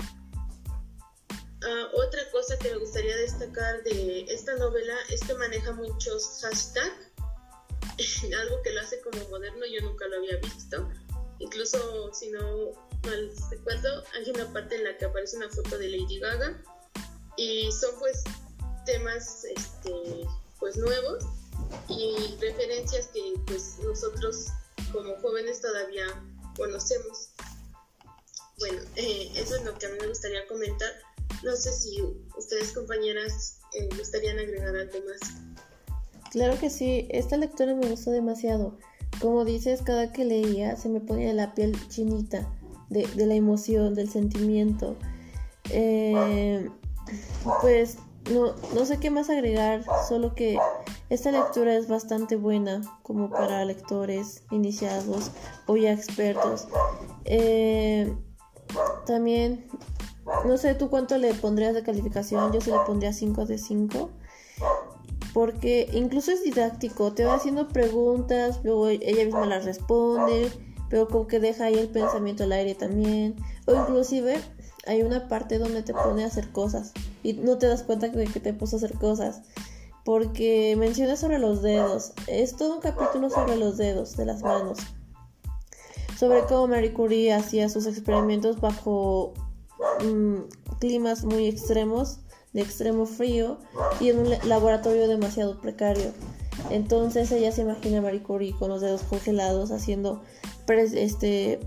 Ah, 1.63 1.89
otra 1.95 2.31
cosa 2.31 2.59
que 2.59 2.71
me 2.71 2.79
gustaría 2.79 3.17
destacar 3.17 3.83
de 3.83 4.27
esta 4.29 4.55
novela 4.57 4.95
es 5.09 5.21
que 5.23 5.35
maneja 5.35 5.73
muchos 5.73 6.41
hashtags, 6.43 7.13
algo 8.41 8.63
que 8.63 8.73
lo 8.73 8.81
hace 8.81 9.01
como 9.01 9.29
moderno, 9.31 9.65
yo 9.67 9.81
nunca 9.83 10.07
lo 10.07 10.17
había 10.19 10.37
visto. 10.37 10.89
Incluso 11.39 12.13
si 12.15 12.31
no 12.31 12.73
mal 13.05 13.33
recuerdo, 13.51 14.05
hay 14.15 14.31
una 14.31 14.53
parte 14.53 14.77
en 14.77 14.85
la 14.85 14.97
que 14.97 15.05
aparece 15.05 15.37
una 15.37 15.49
foto 15.49 15.79
de 15.79 15.89
Lady 15.89 16.19
Gaga 16.19 16.63
y 17.37 17.71
son 17.73 17.99
pues 17.99 18.25
temas 18.85 19.45
este, 19.45 20.27
pues 20.59 20.77
nuevos 20.77 21.25
y 21.89 22.37
referencias 22.41 23.09
que 23.09 23.35
pues 23.47 23.79
nosotros 23.83 24.47
como 24.93 25.17
jóvenes 25.21 25.61
todavía 25.61 26.07
conocemos. 26.57 27.31
Bueno, 28.59 28.81
eso 28.97 29.57
es 29.57 29.65
lo 29.65 29.77
que 29.79 29.87
a 29.87 29.89
mí 29.91 29.99
me 30.01 30.09
gustaría 30.09 30.47
comentar. 30.47 30.93
No 31.43 31.57
sé 31.57 31.73
si 31.73 32.03
ustedes 32.37 32.73
compañeras 32.73 33.61
eh, 33.75 33.89
gustarían 33.97 34.39
agregar 34.39 34.77
algo 34.77 34.99
más. 35.07 36.01
Claro 36.31 36.59
que 36.59 36.71
sí, 36.71 37.07
esta 37.11 37.37
lectura 37.37 37.75
me 37.75 37.89
gustó 37.89 38.11
demasiado. 38.11 38.79
Como 39.21 39.45
dices, 39.45 39.83
cada 39.83 40.13
que 40.13 40.25
leía 40.25 40.77
se 40.77 40.89
me 40.89 41.01
ponía 41.01 41.33
la 41.33 41.55
piel 41.55 41.77
chinita 41.89 42.53
de, 42.91 43.09
la 43.15 43.35
emoción, 43.35 43.95
del 43.95 44.11
sentimiento. 44.11 44.97
Eh, 45.71 46.69
pues 47.61 47.99
no, 48.31 48.55
no 48.75 48.85
sé 48.85 48.99
qué 48.99 49.11
más 49.11 49.31
agregar, 49.31 49.85
solo 50.09 50.35
que 50.35 50.59
esta 51.09 51.31
lectura 51.31 51.77
es 51.77 51.87
bastante 51.87 52.35
buena 52.35 52.81
como 53.03 53.31
para 53.31 53.65
lectores 53.65 54.43
iniciados 54.51 55.31
o 55.67 55.77
ya 55.77 55.93
expertos. 55.93 56.67
Eh, 57.25 58.13
también, 59.07 59.69
no 60.47 60.57
sé 60.57 60.75
tú 60.75 60.91
cuánto 60.91 61.19
le 61.19 61.35
pondrías 61.35 61.75
de 61.75 61.83
calificación, 61.83 62.53
yo 62.53 62.61
se 62.61 62.71
le 62.71 62.79
pondría 62.87 63.13
5 63.13 63.47
de 63.47 63.59
5 63.59 64.11
porque 65.37 65.87
incluso 65.93 66.33
es 66.33 66.43
didáctico, 66.43 67.13
te 67.13 67.27
va 67.27 67.35
haciendo 67.35 67.69
preguntas, 67.69 68.61
luego 68.65 68.89
ella 68.89 69.23
misma 69.23 69.45
las 69.45 69.67
responde, 69.67 70.51
pero 70.89 71.09
como 71.09 71.27
que 71.27 71.41
deja 71.41 71.67
ahí 71.67 71.75
el 71.75 71.91
pensamiento 71.91 72.45
al 72.45 72.53
aire 72.53 72.75
también, 72.75 73.37
o 73.67 73.75
inclusive 73.75 74.41
hay 74.87 75.03
una 75.03 75.29
parte 75.29 75.59
donde 75.59 75.83
te 75.83 75.93
pone 75.93 76.25
a 76.25 76.29
hacer 76.29 76.51
cosas 76.53 76.95
y 77.23 77.35
no 77.35 77.59
te 77.59 77.67
das 77.67 77.83
cuenta 77.83 78.09
de 78.09 78.25
que 78.25 78.41
te 78.41 78.55
puso 78.55 78.77
a 78.77 78.79
hacer 78.79 78.95
cosas, 78.95 79.43
porque 80.07 80.75
menciona 80.79 81.17
sobre 81.17 81.39
los 81.39 81.61
dedos, 81.61 82.15
es 82.29 82.57
todo 82.57 82.77
un 82.77 82.81
capítulo 82.81 83.29
sobre 83.29 83.57
los 83.57 83.77
dedos 83.77 84.17
de 84.17 84.25
las 84.25 84.41
manos, 84.41 84.79
sobre 86.19 86.45
cómo 86.47 86.69
Marie 86.69 86.95
Curie 86.95 87.35
hacía 87.35 87.69
sus 87.69 87.87
experimentos 87.87 88.59
bajo 88.59 89.35
mm, 90.05 90.79
climas 90.79 91.25
muy 91.25 91.47
extremos 91.47 92.21
de 92.53 92.63
extremo 92.63 93.07
frío 93.07 93.59
y 94.01 94.09
en 94.09 94.19
un 94.19 94.31
laboratorio 94.49 95.09
demasiado 95.09 95.61
precario. 95.61 96.13
Entonces 96.71 97.31
ella 97.31 97.53
se 97.53 97.63
imagina 97.63 97.99
a 97.99 98.03
Marie 98.03 98.23
Curie 98.23 98.55
con 98.59 98.71
los 98.71 98.81
dedos 98.81 99.03
congelados 99.03 99.71
haciendo 99.71 100.23
este, 100.69 101.61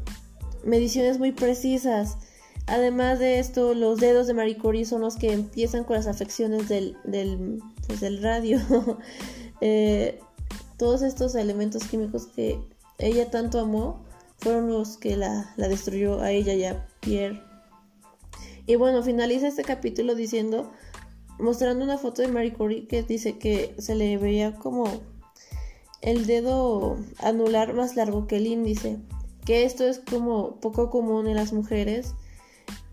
mediciones 0.64 1.20
muy 1.20 1.32
precisas. 1.32 2.18
Además 2.68 3.20
de 3.20 3.40
esto, 3.40 3.74
los 3.74 4.00
dedos 4.00 4.28
de 4.28 4.34
Marie 4.34 4.58
Curie 4.58 4.86
son 4.86 5.02
los 5.02 5.16
que 5.16 5.34
empiezan 5.34 5.84
con 5.84 5.96
las 5.96 6.08
afecciones 6.08 6.68
del, 6.68 6.98
del, 7.04 7.62
pues, 7.88 8.22
radio. 8.22 8.60
Eh, 9.62 10.22
todos 10.78 11.02
estos 11.02 11.36
elementos 11.36 11.84
químicos 11.84 12.28
que 12.28 12.62
ella 12.98 13.30
tanto 13.30 13.60
amó 13.60 14.06
fueron 14.38 14.72
los 14.72 14.96
que 14.96 15.18
la, 15.18 15.52
la 15.58 15.68
destruyó 15.68 16.22
a 16.22 16.32
ella 16.32 16.54
y 16.54 16.64
a 16.64 16.88
Pierre. 17.02 17.49
Y 18.70 18.76
bueno, 18.76 19.02
finaliza 19.02 19.48
este 19.48 19.64
capítulo 19.64 20.14
diciendo, 20.14 20.72
mostrando 21.40 21.84
una 21.84 21.98
foto 21.98 22.22
de 22.22 22.28
Marie 22.28 22.54
Curie 22.54 22.86
que 22.86 23.02
dice 23.02 23.40
que 23.40 23.74
se 23.80 23.96
le 23.96 24.16
veía 24.20 24.54
como 24.54 24.84
el 26.02 26.28
dedo 26.28 26.96
anular 27.18 27.74
más 27.74 27.96
largo 27.96 28.28
que 28.28 28.38
el 28.38 28.46
índice, 28.46 29.00
que 29.44 29.64
esto 29.64 29.86
es 29.86 29.98
como 29.98 30.58
poco 30.58 30.92
común 30.92 31.28
en 31.28 31.38
las 31.38 31.52
mujeres, 31.52 32.14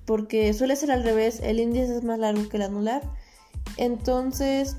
porque 0.07 0.55
suele 0.55 0.77
ser 0.77 0.93
al 0.93 1.05
revés, 1.05 1.41
el 1.43 1.61
índice 1.61 1.95
es 1.95 2.05
más 2.05 2.19
largo 2.21 2.49
que 2.49 2.57
el 2.57 2.63
anular. 2.63 3.03
Entonces, 3.77 4.79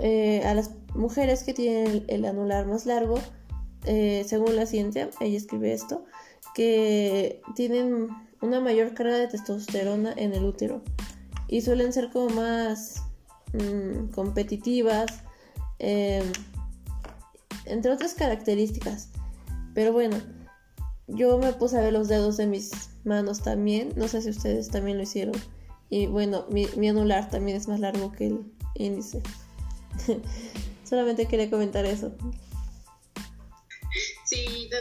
eh, 0.00 0.42
a 0.44 0.52
las 0.52 0.72
mujeres 0.94 1.44
que 1.44 1.54
tienen 1.54 2.04
el, 2.08 2.26
anular 2.26 2.66
más 2.66 2.84
largo, 2.84 3.18
eh, 3.86 4.22
según 4.26 4.54
la 4.54 4.66
ciencia, 4.66 5.08
ella 5.18 5.38
escribe 5.38 5.72
esto, 5.72 6.04
que 6.54 7.40
tienen 7.54 8.10
una 8.44 8.60
mayor 8.60 8.94
carga 8.94 9.16
de 9.16 9.28
testosterona 9.28 10.12
en 10.16 10.34
el 10.34 10.44
útero 10.44 10.82
y 11.48 11.62
suelen 11.62 11.92
ser 11.92 12.10
como 12.10 12.28
más 12.28 13.02
mm, 13.54 14.10
competitivas, 14.12 15.22
em, 15.78 16.30
entre 17.64 17.90
otras 17.90 18.14
características. 18.14 19.08
Pero 19.74 19.92
bueno, 19.92 20.16
yo 21.08 21.38
me 21.38 21.52
puse 21.52 21.78
a 21.78 21.80
ver 21.80 21.92
los 21.92 22.08
dedos 22.08 22.36
de 22.36 22.46
mis 22.46 22.90
manos 23.04 23.42
también, 23.42 23.92
no 23.96 24.08
sé 24.08 24.22
si 24.22 24.30
ustedes 24.30 24.68
también 24.68 24.98
lo 24.98 25.02
hicieron. 25.02 25.34
Y 25.88 26.06
bueno, 26.06 26.46
mi, 26.50 26.66
mi 26.76 26.88
anular 26.88 27.30
también 27.30 27.56
es 27.56 27.68
más 27.68 27.80
largo 27.80 28.12
que 28.12 28.26
el 28.26 28.52
índice. 28.74 29.22
Solamente 30.84 31.26
quería 31.26 31.50
comentar 31.50 31.86
eso. 31.86 32.12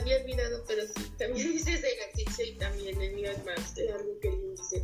Había 0.02 0.18
olvidado, 0.18 0.64
pero 0.68 0.84
sí, 0.88 1.12
también 1.18 1.54
hice 1.54 1.76
ese 1.76 1.88
ejercicio 1.88 2.46
y 2.46 2.58
también 2.58 3.02
el 3.02 3.14
mío 3.14 3.32
es 3.32 3.46
más 3.46 3.78
largo 3.78 4.20
que 4.22 4.28
el 4.30 4.34
índice. 4.36 4.84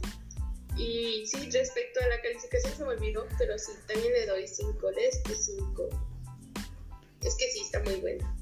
Y 0.78 1.26
sí, 1.26 1.50
respecto 1.52 2.00
a 2.02 2.08
la 2.08 2.22
calificación 2.22 2.74
se 2.74 2.84
me 2.86 2.91
olvidó, 2.91 3.26
pero 3.38 3.58
sí, 3.58 3.72
también 3.88 4.13
le 4.13 4.26
doy 4.28 4.48
5, 4.48 4.91
le 4.91 5.10
doy 5.26 5.36
5. 5.36 5.89
Es 7.22 7.36
que 7.36 7.52
sí, 7.52 7.62
está 7.62 7.82
muy 7.84 7.95
bueno. 7.95 8.36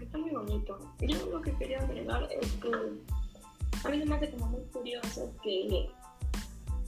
Está 0.00 0.18
muy 0.18 0.30
bonito. 0.30 0.78
Yo 1.00 1.26
lo 1.26 1.42
que 1.42 1.56
quería 1.56 1.80
agregar 1.80 2.28
es 2.30 2.52
que 2.52 2.70
a 3.84 3.90
mí 3.90 4.04
me 4.04 4.14
hace 4.14 4.30
como 4.30 4.46
muy 4.46 4.62
curioso 4.66 5.34
que 5.42 5.90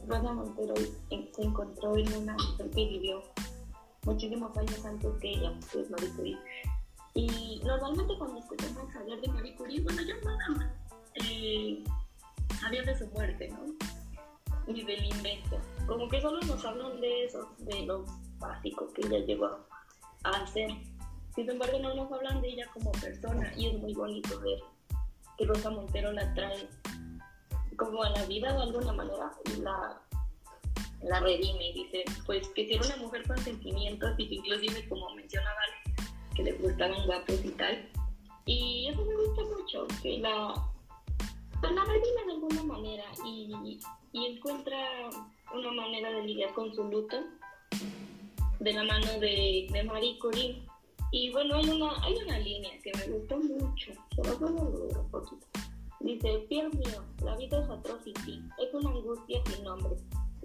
Rosa 0.07 0.33
Montero 0.33 0.75
se 0.77 1.42
encontró 1.42 1.96
en 1.96 2.12
una 2.14 2.35
mujer 2.35 2.70
que 2.70 2.87
vivió 2.87 3.22
muchísimos 4.05 4.57
años 4.57 4.85
antes 4.85 5.11
que 5.20 5.31
ella, 5.31 5.53
que 5.70 5.81
es 5.81 5.90
Marie 5.90 6.11
Curie. 6.11 6.38
Y 7.16 7.62
normalmente 7.64 8.14
cuando 8.18 8.38
escuchamos 8.38 8.94
hablar 8.94 9.18
de 9.22 9.29
Marie 9.29 9.57
Curie, 9.57 9.81
bueno, 9.81 10.02
yo 10.02 10.14
nada 10.22 10.48
más 10.50 10.70
eh, 11.14 11.83
de 12.70 12.98
su 12.98 13.07
muerte, 13.07 13.48
¿no? 13.48 13.74
Y 14.66 14.85
del 14.85 15.05
invento. 15.07 15.59
Como 15.87 16.09
que 16.09 16.20
solo 16.20 16.40
nos 16.42 16.62
hablan 16.64 17.00
de 17.00 17.24
eso, 17.24 17.48
de 17.59 17.87
lo 17.87 18.05
básico 18.38 18.92
que 18.92 19.07
ella 19.07 19.24
llegó 19.24 19.46
a 20.24 20.31
hacer. 20.31 20.68
Sin 21.35 21.48
embargo, 21.48 21.79
no 21.79 21.94
nos 21.94 22.12
hablan 22.12 22.42
de 22.42 22.48
ella 22.48 22.66
como 22.74 22.92
persona 22.92 23.50
y 23.57 23.68
es 23.68 23.81
muy 23.81 23.94
bonito 23.94 24.38
ver 24.40 24.59
que 25.38 25.46
Rosa 25.46 25.70
Montero 25.70 26.12
la 26.12 26.35
trae 26.35 26.68
como 27.79 28.02
a 28.02 28.11
la 28.11 28.26
vida 28.26 28.52
de 28.52 28.62
alguna 28.62 28.92
manera 28.92 29.33
y 29.55 29.61
la 29.61 30.02
la 31.02 31.20
redime 31.20 31.70
y 31.70 31.85
dice, 31.85 32.05
pues 32.24 32.48
que 32.48 32.66
si 32.66 32.74
era 32.74 32.87
una 32.87 32.96
mujer 32.96 33.26
con 33.26 33.38
sentimientos 33.38 34.14
y 34.18 34.29
que 34.29 34.35
inclusive 34.37 34.88
como 34.88 35.14
mencionaba 35.14 35.61
que 36.37 36.42
le 36.42 36.53
gustaban 36.53 37.07
guapos 37.07 37.44
y 37.44 37.51
tal. 37.51 37.88
Y 38.44 38.88
eso 38.88 39.05
me 39.05 39.14
gusta 39.16 39.42
mucho, 39.42 39.87
la, 40.20 40.55
pues 41.61 41.72
la 41.72 41.85
de 41.85 42.33
alguna 42.33 42.62
manera 42.62 43.05
y, 43.25 43.81
y 44.12 44.27
encuentra 44.27 44.77
una 45.53 45.72
manera 45.72 46.11
de 46.11 46.22
lidiar 46.22 46.53
con 46.55 46.72
su 46.75 46.85
luto 46.85 47.16
de 48.61 48.72
la 48.72 48.85
mano 48.85 49.18
de, 49.18 49.66
de 49.72 49.83
Marie 49.85 50.18
Curie. 50.20 50.62
Y 51.11 51.31
bueno, 51.33 51.57
hay 51.57 51.68
una, 51.70 51.90
hay 52.05 52.14
una 52.25 52.38
línea 52.38 52.70
que 52.83 52.92
me 52.99 53.18
gustó 53.18 53.38
mucho. 53.38 53.92
Dice, 56.01 56.46
Dios 56.49 56.75
mío, 56.75 57.03
la 57.25 57.37
vida 57.37 57.61
es 57.61 57.68
atroz 57.68 58.07
y 58.07 58.14
sí, 58.25 58.40
es 58.62 58.72
una 58.75 58.90
angustia 58.90 59.42
sin 59.46 59.64
nombre 59.64 59.96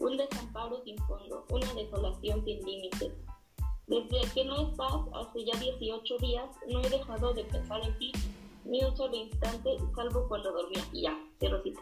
un 0.01 0.17
desamparo 0.17 0.81
sin 0.83 0.97
fondo, 0.99 1.45
una 1.49 1.73
desolación 1.73 2.43
sin 2.43 2.63
límites. 2.65 3.13
Desde 3.91 4.33
que 4.33 4.45
no 4.45 4.69
estás, 4.69 4.93
hace 5.13 5.43
ya 5.43 5.59
18 5.59 6.17
días, 6.19 6.49
no 6.69 6.79
he 6.79 6.89
dejado 6.89 7.33
de 7.33 7.43
pensar 7.43 7.81
en 7.83 7.97
ti 7.97 8.13
ni 8.63 8.81
un 8.81 8.95
solo 8.95 9.13
instante, 9.17 9.69
salvo 9.93 10.29
cuando 10.29 10.53
dormía. 10.53 10.81
Y 10.93 11.01
ya, 11.01 11.19
cero 11.41 11.59
cita. 11.61 11.81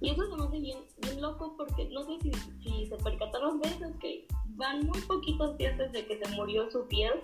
Y 0.00 0.10
eso 0.10 0.24
se 0.30 0.36
me 0.36 0.44
hace 0.44 0.60
bien, 0.60 0.78
bien 0.98 1.20
loco 1.20 1.56
porque 1.56 1.86
no 1.86 2.04
sé 2.04 2.12
si, 2.22 2.32
si 2.62 2.86
se 2.86 2.96
percataron 2.98 3.60
de 3.60 3.70
eso, 3.70 3.86
que 4.00 4.24
van 4.50 4.86
muy 4.86 5.00
poquitos 5.00 5.58
días 5.58 5.76
desde 5.76 6.06
que 6.06 6.24
se 6.24 6.30
murió 6.36 6.70
su 6.70 6.86
piel 6.86 7.14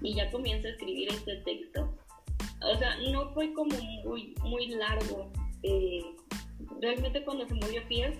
y 0.00 0.14
ya 0.14 0.30
comienza 0.30 0.68
a 0.68 0.70
escribir 0.70 1.08
este 1.08 1.38
texto. 1.38 1.92
O 2.62 2.78
sea, 2.78 2.96
no 3.10 3.32
fue 3.34 3.52
como 3.52 3.76
muy, 4.04 4.32
muy 4.44 4.68
largo. 4.68 5.28
Eh, 5.64 6.04
realmente 6.80 7.24
cuando 7.24 7.48
se 7.48 7.54
murió 7.54 7.82
Pierre 7.88 8.16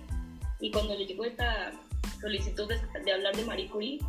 y 0.59 0.71
cuando 0.71 0.93
le 0.93 1.05
llegó 1.05 1.23
esta 1.23 1.71
solicitud 2.19 2.67
de, 2.67 3.11
hablar 3.13 3.33
de 3.33 3.45
Marie 3.45 3.69
Curie, 3.69 3.99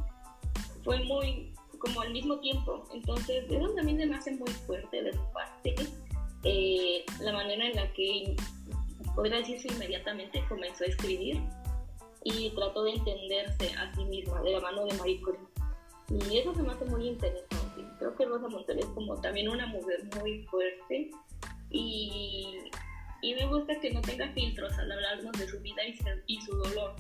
fue 0.85 1.03
muy 1.05 1.53
como 1.79 2.01
al 2.01 2.13
mismo 2.13 2.39
tiempo. 2.41 2.85
Entonces, 2.93 3.45
eso 3.51 3.75
también 3.75 4.09
me 4.09 4.17
hace 4.17 4.33
muy 4.33 4.51
fuerte 4.51 5.03
de 5.03 5.13
su 5.13 5.33
parte. 5.33 5.75
Eh, 6.45 7.05
la 7.21 7.33
manera 7.33 7.67
en 7.67 7.77
la 7.77 7.93
que, 7.93 8.37
podría 9.15 9.39
decirse 9.39 9.69
inmediatamente, 9.69 10.45
comenzó 10.49 10.85
a 10.85 10.89
escribir 10.89 11.41
y 12.25 12.51
trató 12.51 12.85
de 12.85 12.93
entenderse 12.93 13.75
a 13.75 13.95
sí 13.95 14.05
misma 14.05 14.41
de 14.43 14.53
la 14.53 14.61
mano 14.61 14.85
de 14.87 14.95
Marie 14.95 15.21
Curie. 15.21 15.41
Y 16.31 16.39
eso 16.39 16.55
se 16.55 16.63
me 16.63 16.73
hace 16.73 16.85
muy 16.87 17.09
interesante. 17.09 17.85
Creo 17.99 18.15
que 18.17 18.25
Rosa 18.27 18.49
Montero 18.49 18.81
es 18.81 18.87
como 18.87 19.21
también 19.21 19.49
una 19.49 19.67
mujer 19.67 20.05
muy 20.17 20.45
fuerte 20.45 21.11
y 21.71 22.71
y 23.25 23.35
me 23.35 23.47
gusta 23.47 23.81
que 23.81 23.91
no 23.91 24.03
tenga 24.03 24.29
filtros 24.33 24.79
al 24.79 24.93
hablarnos 24.93 25.33
de 25.39 25.49
su 25.49 25.59
vida 25.61 25.81
y 26.27 26.41
su, 26.43 26.55
dolor, 26.55 26.95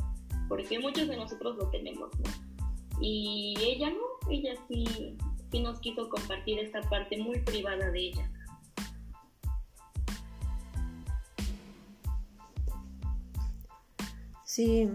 porque 0.48 0.78
muchos 0.78 1.06
de 1.06 1.18
nosotros 1.18 1.56
lo 1.56 1.68
tenemos, 1.68 2.08
¿no? 2.18 2.53
Y 3.00 3.56
ella 3.60 3.90
no, 3.90 4.30
ella 4.30 4.54
sí, 4.68 5.16
sí 5.50 5.60
nos 5.60 5.80
quiso 5.80 6.08
compartir 6.08 6.58
esta 6.58 6.80
parte 6.82 7.18
muy 7.18 7.40
privada 7.40 7.90
de 7.90 8.00
ella. 8.00 8.30
Sí, 14.44 14.88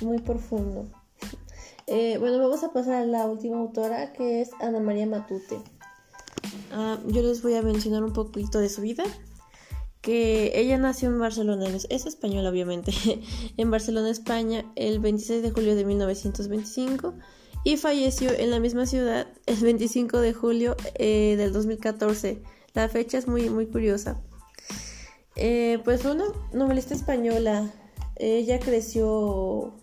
muy 0.00 0.18
profundo. 0.18 0.86
Eh, 1.88 2.18
bueno, 2.18 2.40
vamos 2.40 2.64
a 2.64 2.72
pasar 2.72 2.94
a 3.02 3.06
la 3.06 3.26
última 3.26 3.58
autora 3.58 4.12
que 4.12 4.40
es 4.40 4.50
Ana 4.58 4.80
María 4.80 5.06
Matute. 5.06 5.60
Ah, 6.72 6.98
yo 7.06 7.22
les 7.22 7.44
voy 7.44 7.54
a 7.54 7.62
mencionar 7.62 8.02
un 8.02 8.12
poquito 8.12 8.58
de 8.58 8.68
su 8.68 8.80
vida 8.82 9.04
que 10.06 10.52
ella 10.54 10.78
nació 10.78 11.08
en 11.08 11.18
Barcelona, 11.18 11.66
es 11.66 12.06
española 12.06 12.50
obviamente, 12.50 12.92
en 13.56 13.70
Barcelona, 13.70 14.10
España, 14.10 14.64
el 14.74 14.98
26 14.98 15.42
de 15.42 15.50
julio 15.50 15.74
de 15.74 15.84
1925 15.84 17.14
y 17.66 17.76
falleció 17.76 18.30
en 18.30 18.52
la 18.52 18.60
misma 18.60 18.86
ciudad 18.86 19.26
el 19.46 19.56
25 19.56 20.20
de 20.20 20.32
julio 20.32 20.76
eh, 20.94 21.34
del 21.36 21.52
2014. 21.52 22.40
La 22.74 22.88
fecha 22.88 23.18
es 23.18 23.26
muy, 23.26 23.50
muy 23.50 23.66
curiosa. 23.66 24.22
Eh, 25.34 25.80
pues 25.82 26.02
fue 26.02 26.12
una 26.12 26.26
novelista 26.52 26.94
española. 26.94 27.68
Ella 28.14 28.60
creció 28.60 29.74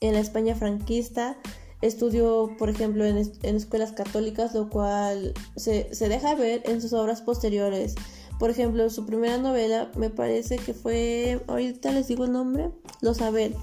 en 0.00 0.14
la 0.14 0.18
España 0.18 0.56
franquista, 0.56 1.36
estudió, 1.80 2.50
por 2.58 2.70
ejemplo, 2.70 3.04
en, 3.04 3.18
escuelas 3.54 3.92
católicas, 3.92 4.52
lo 4.52 4.68
cual 4.68 5.34
se, 5.54 5.94
se 5.94 6.08
deja 6.08 6.34
ver 6.34 6.62
en 6.64 6.82
sus 6.82 6.92
obras 6.92 7.22
posteriores. 7.22 7.94
Por 8.40 8.50
ejemplo, 8.50 8.90
su 8.90 9.06
primera 9.06 9.38
novela 9.38 9.92
me 9.94 10.10
parece 10.10 10.56
que 10.56 10.74
fue, 10.74 11.40
ahorita 11.46 11.92
les 11.92 12.08
digo 12.08 12.24
el 12.24 12.32
nombre, 12.32 12.72
Lo 13.00 13.14
Saber, 13.14 13.54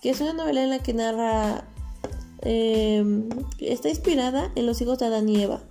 que 0.00 0.10
es 0.10 0.20
una 0.20 0.34
novela 0.34 0.62
en 0.62 0.70
la 0.70 0.78
que 0.80 0.94
narra, 0.94 1.64
em, 2.42 3.28
está 3.58 3.88
inspirada 3.88 4.52
en 4.54 4.66
los 4.66 4.80
hijos 4.80 4.98
de 4.98 5.06
Adán 5.06 5.28
y 5.28 5.42
Eva. 5.42 5.62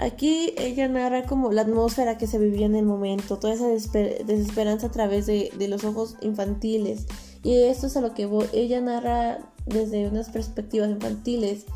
Aquí 0.00 0.54
ella 0.58 0.88
narra 0.88 1.24
como 1.24 1.52
la 1.52 1.62
atmósfera 1.62 2.18
que 2.18 2.26
se 2.26 2.38
vivía 2.38 2.66
en 2.66 2.74
el 2.74 2.84
momento, 2.84 3.38
toda 3.38 3.54
esa 3.54 3.68
desesperanza 3.68 4.88
a 4.88 4.90
través 4.90 5.26
de, 5.26 5.52
los 5.68 5.84
ojos 5.84 6.16
infantiles. 6.20 7.06
Y 7.44 7.54
esto 7.64 7.86
es 7.86 7.96
a 7.96 8.00
lo 8.00 8.14
que 8.14 8.28
ella 8.52 8.80
narra 8.80 9.38
desde 9.66 10.08
unas 10.08 10.30
perspectivas 10.30 10.90
infantiles 10.90 11.66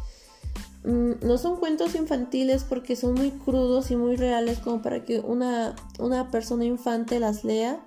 Mm, 0.85 1.27
no 1.27 1.39
son 1.39 1.57
cuentos 1.57 1.95
infantiles 1.95 2.65
porque 2.65 2.97
son 2.97 3.15
muy 3.15 3.31
crudos 3.31 3.91
y 3.91 3.97
muy 3.97 4.17
reales 4.17 4.59
como 4.59 4.81
para 4.81 5.05
que 5.05 5.21
una, 5.21 5.75
una 5.99 6.31
persona 6.31 6.65
infante 6.65 7.21
las 7.21 7.45
lea. 7.45 7.81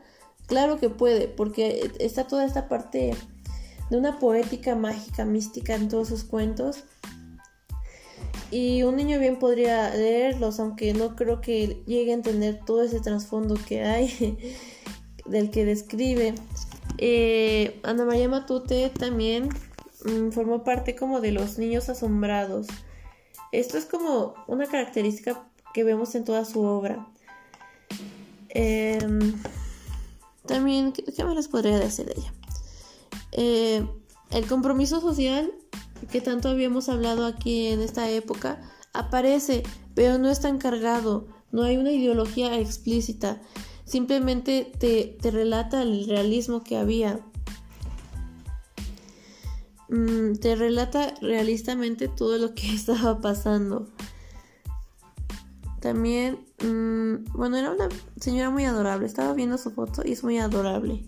Claro 0.47 0.79
que 0.79 0.89
puede, 0.89 1.27
porque 1.27 1.91
está 1.99 2.27
toda 2.27 2.45
esta 2.45 2.67
parte 2.67 3.15
de 3.91 3.97
una 3.97 4.17
poética 4.17 4.73
mágica, 4.73 5.23
mística 5.23 5.75
en 5.75 5.87
todos 5.87 6.07
sus 6.07 6.23
cuentos. 6.23 6.85
Y 8.49 8.81
un 8.81 8.95
niño 8.95 9.19
bien 9.19 9.37
podría 9.37 9.93
leerlos, 9.93 10.59
aunque 10.59 10.93
no 10.93 11.15
creo 11.15 11.39
que 11.41 11.83
llegue 11.85 12.11
a 12.11 12.15
entender 12.15 12.59
todo 12.65 12.81
ese 12.81 12.99
trasfondo 12.99 13.55
que 13.67 13.83
hay 13.83 14.55
del 15.27 15.51
que 15.51 15.63
describe. 15.63 16.33
Eh, 16.97 17.79
Ana 17.83 18.05
María 18.05 18.27
Matute 18.27 18.89
también 18.89 19.49
Mm, 20.03 20.31
formó 20.31 20.63
parte 20.63 20.95
como 20.95 21.21
de 21.21 21.31
los 21.31 21.57
niños 21.57 21.89
asombrados. 21.89 22.67
Esto 23.51 23.77
es 23.77 23.85
como 23.85 24.33
una 24.47 24.65
característica 24.65 25.47
que 25.73 25.83
vemos 25.83 26.15
en 26.15 26.25
toda 26.25 26.45
su 26.45 26.61
obra. 26.61 27.07
Em, 28.49 29.33
también, 30.45 30.91
¿qué, 30.91 31.23
más 31.23 31.35
les 31.35 31.47
podría 31.47 31.77
decir 31.79 32.05
de 32.05 32.13
ella? 32.17 32.33
Eh, 33.31 33.85
el 34.31 34.47
compromiso 34.47 35.01
social 35.01 35.51
que 36.09 36.21
tanto 36.21 36.49
habíamos 36.49 36.89
hablado 36.89 37.25
aquí 37.25 37.67
en 37.67 37.81
esta 37.81 38.09
época, 38.09 38.61
aparece, 38.93 39.63
pero 39.93 40.17
no 40.17 40.29
es 40.29 40.39
tan 40.41 40.57
cargado, 40.57 41.27
no 41.51 41.63
hay 41.63 41.77
una 41.77 41.91
ideología 41.91 42.57
explícita, 42.59 43.41
simplemente 43.85 44.71
te, 44.79 45.17
te 45.21 45.31
relata 45.31 45.81
el 45.81 46.07
realismo 46.07 46.63
que 46.63 46.77
había. 46.77 47.19
Mm, 49.89 50.35
te 50.35 50.55
relata 50.55 51.13
realistamente 51.21 52.07
todo 52.07 52.37
lo 52.37 52.55
que 52.55 52.71
estaba 52.73 53.19
pasando. 53.19 53.89
También, 55.81 56.45
mm, 56.63 57.33
bueno, 57.33 57.57
era 57.57 57.71
una 57.71 57.89
señora 58.19 58.51
muy 58.51 58.65
adorable. 58.65 59.05
Estaba 59.05 59.33
viendo 59.33 59.57
su 59.57 59.71
foto 59.71 60.03
y 60.05 60.11
es 60.11 60.23
muy 60.23 60.37
adorable. 60.37 61.03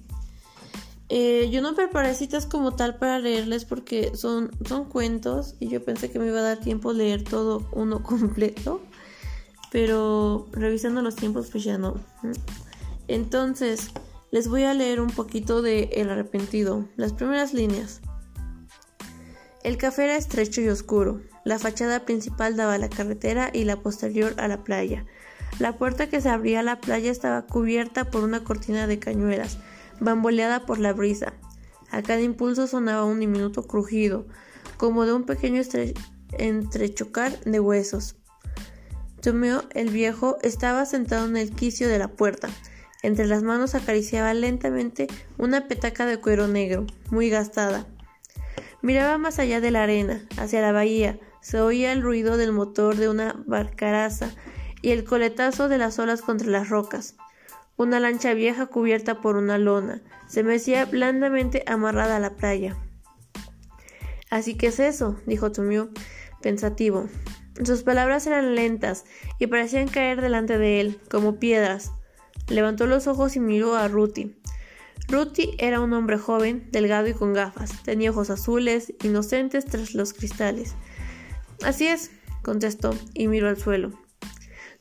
Eh, 1.16 1.52
yo 1.52 1.62
no 1.62 1.76
preparé 1.76 2.16
citas 2.16 2.48
como 2.48 2.76
tal 2.76 2.96
para 2.96 3.20
leerles 3.20 3.66
porque 3.66 4.16
son, 4.16 4.50
son 4.68 4.86
cuentos 4.86 5.54
y 5.60 5.70
yo 5.70 5.86
pensé 5.86 6.10
que 6.10 6.18
me 6.18 6.26
iba 6.26 6.40
a 6.40 6.42
dar 6.42 6.60
tiempo 6.60 6.92
leer 6.92 7.24
todo 7.24 7.70
uno 7.72 8.02
completo. 8.04 8.82
Pero 9.72 10.48
revisando 10.54 11.04
los 11.04 11.16
tiempos, 11.16 11.52
pues 11.52 11.66
ya 11.66 11.78
no. 11.78 11.94
Entonces, 13.08 13.92
les 14.32 14.48
voy 14.48 14.64
a 14.64 14.74
leer 14.74 15.00
un 15.00 15.12
poquito 15.12 15.62
de 15.62 15.84
El 15.94 16.10
arrepentido, 16.10 16.86
las 16.96 17.14
primeras 17.14 17.54
líneas. 17.54 18.02
El 19.62 19.78
café 19.78 20.06
era 20.06 20.16
estrecho 20.16 20.62
y 20.62 20.70
oscuro. 20.70 21.22
La 21.46 21.60
fachada 21.60 22.06
principal 22.06 22.56
daba 22.56 22.74
a 22.74 22.80
la 22.80 22.90
carretera 22.90 23.52
y 23.54 23.66
la 23.66 23.76
posterior 23.76 24.34
a 24.38 24.48
la 24.48 24.64
playa. 24.64 25.06
La 25.60 25.78
puerta 25.78 26.10
que 26.10 26.22
se 26.22 26.30
abría 26.30 26.62
a 26.62 26.64
la 26.64 26.82
playa 26.82 27.12
estaba 27.12 27.46
cubierta 27.46 28.10
por 28.10 28.24
una 28.24 28.44
cortina 28.44 28.88
de 28.88 28.98
cañuelas, 28.98 29.60
bamboleada 30.04 30.66
por 30.66 30.80
la 30.80 30.94
brisa. 30.94 31.34
A 31.90 32.02
cada 32.02 32.22
impulso 32.22 32.68
sonaba 32.68 33.06
un 33.06 33.20
diminuto 33.20 33.64
crujido, 33.64 34.28
como 34.78 35.06
de 35.06 35.14
un 35.14 35.24
pequeño 35.26 35.62
entrechocar 36.38 37.40
de 37.42 37.60
huesos. 37.60 38.16
Tomeo, 39.22 39.64
el 39.72 39.90
viejo, 39.90 40.38
estaba 40.42 40.86
sentado 40.86 41.28
en 41.28 41.38
el 41.38 41.52
quicio 41.52 41.88
de 41.88 42.00
la 42.00 42.10
puerta. 42.10 42.50
Entre 43.04 43.26
las 43.26 43.44
manos 43.44 43.76
acariciaba 43.76 44.34
lentamente 44.34 45.08
una 45.38 45.68
petaca 45.68 46.06
de 46.06 46.18
cuero 46.18 46.48
negro, 46.48 46.86
muy 47.10 47.30
gastada. 47.30 47.86
Miraba 48.82 49.18
más 49.18 49.40
allá 49.40 49.62
de 49.62 49.72
la 49.72 49.84
arena, 49.84 50.26
hacia 50.38 50.62
la 50.62 50.72
bahía. 50.72 51.20
Se 51.42 51.62
oía 51.62 51.94
el 51.94 52.02
ruido 52.02 52.38
del 52.38 52.52
motor 52.52 52.96
de 52.96 53.08
una 53.08 53.42
barcaraza 53.46 54.32
y 54.82 54.92
el 54.92 55.06
coletazo 55.06 55.70
de 55.70 55.78
las 55.78 56.00
olas 56.00 56.22
contra 56.22 56.50
las 56.50 56.70
rocas. 56.70 57.16
Una 57.76 58.00
lancha 58.00 58.34
vieja 58.34 58.68
cubierta 58.68 59.20
por 59.22 59.36
una 59.36 59.58
lona 59.58 60.02
se 60.28 60.44
mecía 60.44 60.86
blandamente 60.86 61.64
amarrada 61.66 62.18
a 62.18 62.20
la 62.20 62.36
playa. 62.36 62.78
Así 64.30 64.56
que 64.56 64.68
es 64.68 64.80
eso, 64.80 65.20
dijo 65.26 65.52
Tomio, 65.52 65.90
pensativo. 66.42 67.08
Sus 67.64 67.84
palabras 67.84 68.26
eran 68.28 68.56
lentas 68.56 69.06
y 69.40 69.48
parecían 69.48 69.88
caer 69.88 70.22
delante 70.22 70.58
de 70.58 70.82
él, 70.82 71.00
como 71.10 71.40
piedras. 71.40 71.92
Levantó 72.48 72.88
los 72.88 73.08
ojos 73.08 73.36
y 73.36 73.40
miró 73.40 73.76
a 73.76 73.88
Ruti. 73.88 74.36
Ruti 75.08 75.56
era 75.60 75.80
un 75.80 75.94
hombre 75.94 76.18
joven, 76.18 76.68
delgado 76.72 77.08
y 77.08 77.14
con 77.14 77.34
gafas. 77.34 77.84
Tenía 77.84 78.12
ojos 78.12 78.30
azules, 78.30 78.94
inocentes 79.04 79.66
tras 79.66 79.94
los 79.94 80.14
cristales. 80.14 80.76
Así 81.64 81.88
es, 81.88 82.12
contestó, 82.42 82.96
y 83.14 83.28
miró 83.28 83.50
al 83.50 83.58
suelo. 83.58 83.92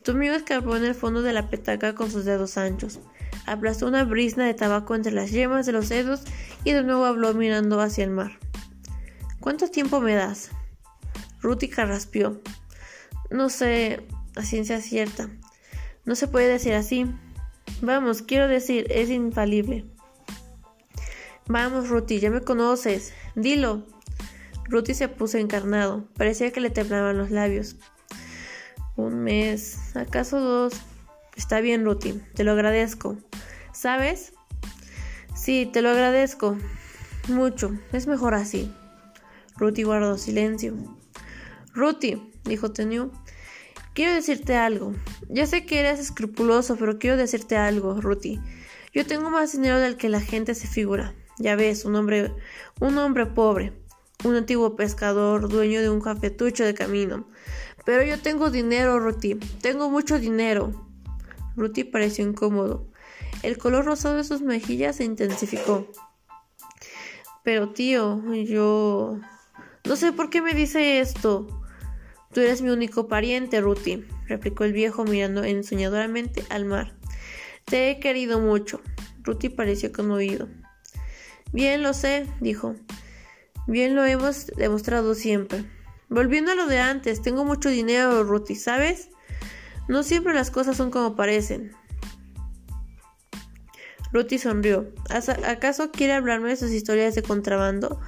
Tomio 0.03 0.35
escarbó 0.35 0.77
en 0.77 0.85
el 0.85 0.95
fondo 0.95 1.23
de 1.23 1.33
la 1.33 1.49
petaca 1.49 1.95
con 1.95 2.11
sus 2.11 2.25
dedos 2.25 2.59
anchos. 2.59 2.99
Aplastó 3.47 3.87
una 3.87 4.05
brisna 4.05 4.47
de 4.47 4.55
tabaco 4.55 4.95
entre 4.95 5.13
las 5.13 5.31
yemas 5.31 5.67
de 5.67 5.73
los 5.73 5.89
dedos 5.89 6.23
y 6.65 6.73
de 6.73 6.83
nuevo 6.83 7.05
habló 7.05 7.35
mirando 7.35 7.81
hacia 7.81 8.05
el 8.05 8.11
mar. 8.11 8.39
¿Cuánto 9.41 9.69
tiempo 9.69 10.01
me 10.01 10.15
das? 10.15 10.51
Ruti 11.41 11.69
carraspió. 11.69 12.41
No 13.31 13.49
sé, 13.49 14.07
a 14.37 14.43
ciencia 14.43 14.81
cierta. 14.81 15.31
No 16.05 16.15
se 16.15 16.29
puede 16.29 16.49
decir 16.49 16.75
así. 16.75 17.07
Vamos, 17.81 18.23
quiero 18.23 18.49
decir, 18.49 18.87
es 18.91 19.11
infalible. 19.11 19.85
Vamos, 21.47 21.89
Ruti, 21.89 22.21
ya 22.21 22.31
me 22.31 22.41
conoces. 22.41 23.13
Dilo. 23.35 23.87
Ruti 24.69 24.95
se 24.95 25.09
puso 25.09 25.39
encarnado. 25.39 26.09
Parecía 26.17 26.53
que 26.53 26.61
le 26.61 26.71
temblaban 26.71 27.19
los 27.19 27.31
labios. 27.31 27.77
Un 28.97 29.25
mes, 29.25 29.97
acaso 29.97 30.41
dos. 30.41 30.75
Está 31.37 31.61
bien, 31.61 31.85
Ruti, 31.85 32.21
te 32.35 32.45
lo 32.45 32.53
agradezco. 32.53 33.17
¿Sabes? 33.73 34.35
Sí, 35.35 35.69
te 35.73 35.81
lo 35.81 35.91
agradezco. 35.91 36.59
Mucho. 37.29 37.73
Es 37.93 38.07
mejor 38.07 38.35
así. 38.35 38.71
Ruti 39.57 39.83
guardó 39.83 40.19
silencio. 40.19 40.75
Ruti, 41.73 42.21
dijo 42.45 42.73
Tenio, 42.73 43.11
quiero 43.95 44.13
decirte 44.13 44.57
algo. 44.57 44.95
Ya 45.29 45.47
sé 45.47 45.65
que 45.65 45.81
eres 45.81 45.99
escrupuloso, 45.99 46.77
pero 46.77 46.99
quiero 46.99 47.17
decirte 47.17 47.57
algo, 47.57 48.01
Ruti. 48.01 48.41
Yo 48.93 49.07
tengo 49.07 49.31
más 49.31 49.53
dinero 49.53 49.79
del 49.79 49.97
que 49.97 50.11
la 50.11 50.21
gente 50.21 50.55
se 50.55 50.69
figura. 50.69 51.15
Ya 51.39 51.57
ves, 51.57 51.87
un 51.87 51.97
hombre, 51.97 52.31
un 52.79 52.99
hombre 52.99 53.25
pobre, 53.25 53.73
un 54.23 54.37
antiguo 54.37 54.77
pescador, 54.77 55.49
dueño 55.49 55.81
de 55.81 55.89
un 55.89 56.01
cafetucho 56.01 56.65
de 56.65 56.75
camino. 56.75 57.27
Pero 57.85 58.03
yo 58.05 58.19
tengo 58.19 58.51
dinero, 58.51 58.99
Ruti. 58.99 59.35
Tengo 59.61 59.91
mucho 59.91 60.19
dinero. 60.19 60.89
Ruti 61.57 61.85
pareció 61.85 62.27
incómodo. 62.27 62.89
El 63.43 63.59
color 63.59 63.85
rosado 63.85 64.17
de 64.17 64.25
sus 64.25 64.41
mejillas 64.41 64.97
se 64.97 65.05
intensificó. 65.05 65.87
Pero 67.43 67.71
tío, 67.71 68.23
yo... 68.35 69.19
No 69.85 69.97
sé 69.97 70.13
por 70.13 70.31
qué 70.31 70.41
me 70.41 70.55
dice 70.55 71.01
esto. 71.01 71.47
Tú 72.33 72.41
eres 72.41 72.63
mi 72.63 72.71
único 72.71 73.09
pariente, 73.09 73.61
Ruti, 73.61 74.05
replicó 74.27 74.65
el 74.65 74.73
viejo 74.73 75.05
mirando 75.05 75.43
ensoñadoramente 75.43 76.45
al 76.51 76.65
mar. 76.65 76.95
Te 77.65 77.91
he 77.91 78.01
querido 78.01 78.41
mucho. 78.41 78.81
Ruti 79.23 79.49
pareció 79.49 79.93
conmovido. 79.93 80.49
Bien 81.53 81.83
lo 81.83 81.93
sé, 81.95 82.27
dijo. 82.41 82.77
Bien 83.67 83.95
lo 83.95 84.05
hemos 84.05 84.47
demostrado 84.47 85.15
siempre. 85.15 85.65
Volviendo 86.13 86.53
a 86.53 86.55
lo 86.55 86.67
de 86.67 86.79
antes, 86.79 87.23
tengo 87.23 87.43
mucho 87.47 87.71
dinero, 87.71 88.23
Ruti, 88.23 88.55
¿sabes? 88.55 89.09
No 89.89 90.03
siempre 90.03 90.35
las 90.35 90.51
cosas 90.51 90.77
son 90.77 90.91
como 90.91 91.17
parecen. 91.17 91.73
Ruti 94.13 94.39
sonrió. 94.39 94.93
¿Acaso 95.09 95.91
quiere 95.91 96.13
hablarme 96.13 96.51
de 96.51 96.57
sus 96.57 96.71
historias 96.71 97.15
de 97.15 97.23
contrabando? 97.23 97.99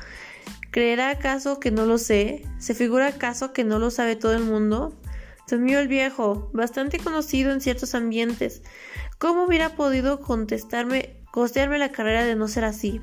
¿Creerá 0.71 1.09
acaso 1.09 1.59
que 1.61 1.71
no 1.71 1.87
lo 1.87 1.97
sé? 1.97 2.45
¿Se 2.59 2.75
figura 2.75 3.07
acaso 3.07 3.55
que 3.55 3.65
no 3.65 3.79
lo 3.79 3.91
sabe 3.91 4.17
todo 4.17 4.35
el 4.35 4.45
mundo? 4.45 5.01
mío 5.59 5.79
el 5.79 5.89
viejo, 5.89 6.51
bastante 6.53 6.99
conocido 6.99 7.53
en 7.53 7.63
ciertos 7.63 7.95
ambientes. 7.95 8.63
¿Cómo 9.17 9.45
hubiera 9.45 9.77
podido 9.77 10.21
contestarme, 10.21 11.23
costearme 11.33 11.79
la 11.79 11.91
carrera 11.91 12.25
de 12.25 12.35
no 12.35 12.49
ser 12.49 12.65
así? 12.65 13.01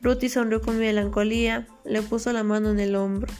Ruti 0.00 0.28
sonrió 0.28 0.60
con 0.60 0.78
melancolía, 0.78 1.66
le 1.84 2.02
puso 2.02 2.32
la 2.32 2.44
mano 2.44 2.70
en 2.70 2.78
el 2.78 2.94
hombro. 2.94 3.32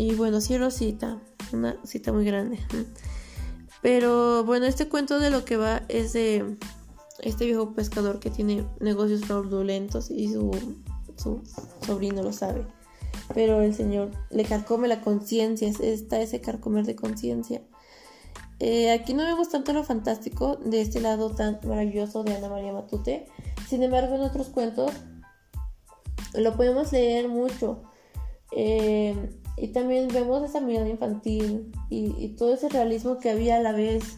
Y 0.00 0.14
bueno, 0.14 0.40
cierro 0.40 0.70
cita, 0.70 1.20
una 1.52 1.76
cita 1.84 2.10
muy 2.10 2.24
grande. 2.24 2.58
Pero 3.82 4.44
bueno, 4.44 4.64
este 4.64 4.88
cuento 4.88 5.18
de 5.18 5.28
lo 5.28 5.44
que 5.44 5.58
va 5.58 5.82
es 5.88 6.14
de 6.14 6.56
este 7.18 7.44
viejo 7.44 7.74
pescador 7.74 8.18
que 8.18 8.30
tiene 8.30 8.66
negocios 8.80 9.26
fraudulentos 9.26 10.10
y 10.10 10.32
su, 10.32 10.52
sobrino 11.84 12.22
lo 12.22 12.32
sabe. 12.32 12.66
Pero 13.34 13.60
el 13.60 13.74
señor 13.74 14.10
le 14.30 14.46
carcome 14.46 14.88
la 14.88 15.02
conciencia, 15.02 15.68
está 15.68 16.18
ese 16.18 16.40
carcomer 16.40 16.86
de 16.86 16.96
conciencia. 16.96 17.60
Eh, 18.58 18.92
aquí 18.92 19.12
no 19.12 19.22
vemos 19.24 19.50
tanto 19.50 19.74
lo 19.74 19.84
fantástico 19.84 20.56
de 20.56 20.80
este 20.80 21.02
lado 21.02 21.34
tan 21.34 21.60
maravilloso 21.64 22.24
de 22.24 22.36
Ana 22.36 22.48
María 22.48 22.72
Matute. 22.72 23.26
Sin 23.68 23.82
embargo, 23.82 24.14
en 24.14 24.22
otros 24.22 24.48
cuentos 24.48 24.92
lo 26.32 26.56
podemos 26.56 26.90
leer 26.90 27.28
mucho. 27.28 27.82
Eh, 28.52 29.39
y 29.60 29.68
también 29.68 30.08
vemos 30.08 30.42
esa 30.42 30.60
mirada 30.60 30.88
infantil 30.88 31.70
y, 31.90 32.28
todo 32.28 32.54
ese 32.54 32.70
realismo 32.70 33.18
que 33.18 33.28
había 33.28 33.58
a 33.58 33.60
la 33.60 33.72
vez. 33.72 34.16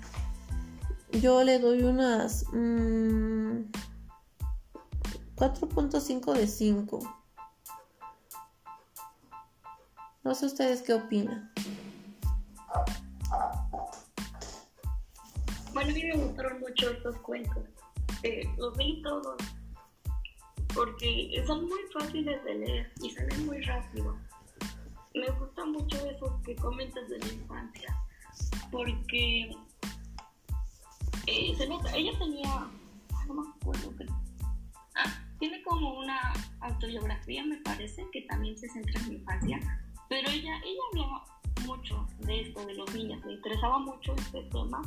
Yo 1.11 1.43
le 1.43 1.59
doy 1.59 1.83
unas 1.83 2.47
4.5 2.47 3.67
mm, 5.35 6.33
de 6.35 6.47
5. 6.47 7.01
No 10.23 10.37
sé 10.37 10.47
ustedes 10.47 10.83
qué 10.83 10.95
opinan. 10.95 11.53
Bueno, 15.75 15.91
a 15.91 15.95
mí 15.95 16.05
me 16.05 16.17
gustaron 16.19 16.61
mucho 16.61 16.91
estos 16.91 17.19
cuentos. 17.19 17.65
Eh, 18.23 18.45
los 18.59 18.77
vi 18.77 19.03
todos 19.03 19.43
porque 20.73 21.43
son 21.49 21.65
muy 21.65 21.81
fáciles 21.93 22.45
de 22.45 22.55
leer 22.55 22.93
y 23.03 23.11
salen 23.11 23.47
muy 23.47 23.61
rápido. 23.63 24.17
Me 25.15 25.31
gusta 25.31 25.65
mucho 25.67 25.97
eso 26.07 26.41
que 26.45 26.57
comentas 26.57 27.09
de 27.09 27.19
la 27.19 27.33
infancia, 27.33 27.97
porque 28.71 29.51
eh, 31.27 31.55
se 31.57 31.69
nota, 31.69 31.95
ella 31.95 32.19
tenía, 32.19 32.67
no 33.27 33.35
me 33.35 33.49
acuerdo, 33.49 33.93
pero, 33.99 34.13
ah, 34.97 35.23
tiene 35.39 35.63
como 35.65 35.99
una 35.99 36.33
autobiografía, 36.61 37.45
me 37.45 37.59
parece, 37.59 38.07
que 38.13 38.23
también 38.23 38.57
se 38.57 38.69
centra 38.71 39.01
en 39.01 39.09
mi 39.09 39.15
infancia, 39.17 39.61
pero 40.09 40.31
ella, 40.31 40.57
ella 40.65 40.81
hablaba 40.93 41.25
mucho 41.67 42.07
de 42.21 42.41
esto, 42.43 42.65
de 42.65 42.75
los 42.75 42.95
niños, 42.95 43.23
me 43.25 43.35
interesaba 43.35 43.79
mucho 43.81 44.15
este 44.17 44.43
tema 44.45 44.81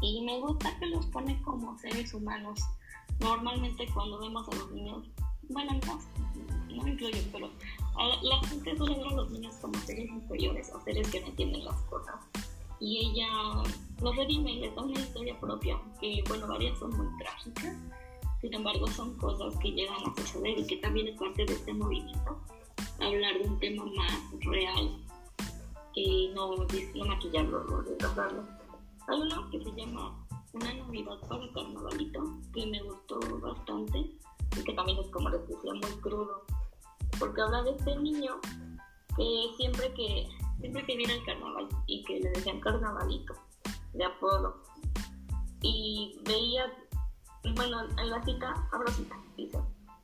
y 0.00 0.22
me 0.22 0.38
gusta 0.40 0.76
que 0.78 0.86
los 0.86 1.06
pone 1.06 1.40
como 1.42 1.78
seres 1.78 2.12
humanos. 2.12 2.60
Normalmente 3.20 3.86
cuando 3.94 4.20
vemos 4.20 4.46
a 4.48 4.54
los 4.56 4.70
niños, 4.72 5.08
bueno, 5.48 5.72
no, 5.86 5.98
no 6.74 6.88
incluyo, 6.88 7.18
pero 7.32 7.50
la 7.96 8.48
gente 8.48 8.76
suele 8.76 8.96
ver 8.96 9.06
a 9.06 9.16
los 9.16 9.30
niños 9.30 9.54
como 9.60 9.74
seres 9.80 10.08
inferiores 10.08 10.72
o 10.74 10.80
seres 10.80 11.08
que 11.10 11.20
no 11.20 11.26
entienden 11.28 11.64
las 11.64 11.80
cosas. 11.82 12.16
Y 12.80 12.98
ella 12.98 13.28
los 14.02 14.16
redime 14.16 14.52
y 14.52 14.60
les 14.60 14.74
da 14.74 14.82
una 14.82 14.98
historia 14.98 15.38
propia, 15.40 15.80
que 16.00 16.22
bueno, 16.28 16.46
varias 16.48 16.78
son 16.78 16.90
muy 16.90 17.06
trágicas, 17.18 17.76
sin 18.40 18.54
embargo 18.54 18.86
son 18.88 19.16
cosas 19.16 19.56
que 19.58 19.70
llegan 19.70 19.96
a 20.04 20.14
suceder 20.16 20.58
y 20.58 20.66
que 20.66 20.76
también 20.78 21.08
es 21.08 21.18
parte 21.18 21.44
de 21.44 21.52
este 21.52 21.72
movimiento, 21.72 22.40
hablar 23.00 23.38
de 23.38 23.48
un 23.48 23.58
tema 23.60 23.84
más 23.84 24.40
real 24.40 24.98
y 25.94 26.32
no, 26.34 26.56
no 26.56 27.04
maquillarlo 27.06 27.64
o 27.72 27.82
desgastarlo. 27.82 28.42
Hay 29.06 29.20
uno 29.20 29.50
que 29.50 29.62
se 29.62 29.70
llama 29.72 30.26
Una 30.52 30.74
Navidad 30.74 31.20
para 31.28 31.52
Carnavalito, 31.52 32.38
que 32.52 32.66
me 32.66 32.82
gustó 32.82 33.20
bastante 33.40 33.98
y 33.98 34.64
que 34.64 34.72
también 34.72 34.98
es 34.98 35.06
como 35.08 35.30
les 35.30 35.46
decía 35.46 35.72
muy 35.74 36.00
crudo, 36.00 36.44
porque 37.18 37.42
habla 37.42 37.62
de 37.62 37.70
este 37.70 37.96
niño 37.96 38.40
que 39.16 39.50
siempre 39.56 39.92
que 39.94 40.28
siempre 40.60 40.86
que 40.86 40.96
viene 40.96 41.14
el 41.14 41.24
carnaval 41.24 41.68
y 41.86 42.04
que 42.04 42.20
le 42.20 42.30
decían 42.30 42.60
carnavalito 42.60 43.34
de 43.92 44.04
apodo 44.04 44.62
y 45.60 46.18
veía 46.24 46.66
bueno 47.54 47.82
en 47.98 48.10
la 48.10 48.22
cita 48.24 48.54
abro 48.72 48.90
cita 48.92 49.16
dice 49.36 49.58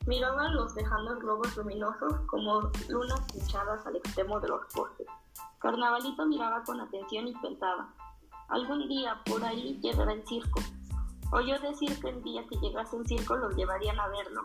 miraba 0.06 0.48
los 0.48 0.74
dejando 0.74 1.18
globos 1.18 1.56
luminosos 1.56 2.20
como 2.26 2.70
lunas 2.88 3.22
hinchadas 3.34 3.86
al 3.86 3.96
extremo 3.96 4.40
de 4.40 4.48
los 4.48 4.66
postes. 4.72 5.06
Carnavalito 5.58 6.26
miraba 6.26 6.62
con 6.64 6.80
atención 6.80 7.28
y 7.28 7.34
pensaba 7.34 7.94
algún 8.48 8.88
día 8.88 9.20
por 9.24 9.44
ahí 9.44 9.78
llegará 9.82 10.12
el 10.12 10.26
circo. 10.26 10.60
Oyó 11.32 11.58
decir 11.60 12.00
que 12.00 12.08
el 12.08 12.22
día 12.22 12.44
que 12.48 12.56
llegase 12.56 12.96
el 12.96 13.06
circo 13.06 13.36
los 13.36 13.54
llevarían 13.54 14.00
a 14.00 14.08
verlo 14.08 14.42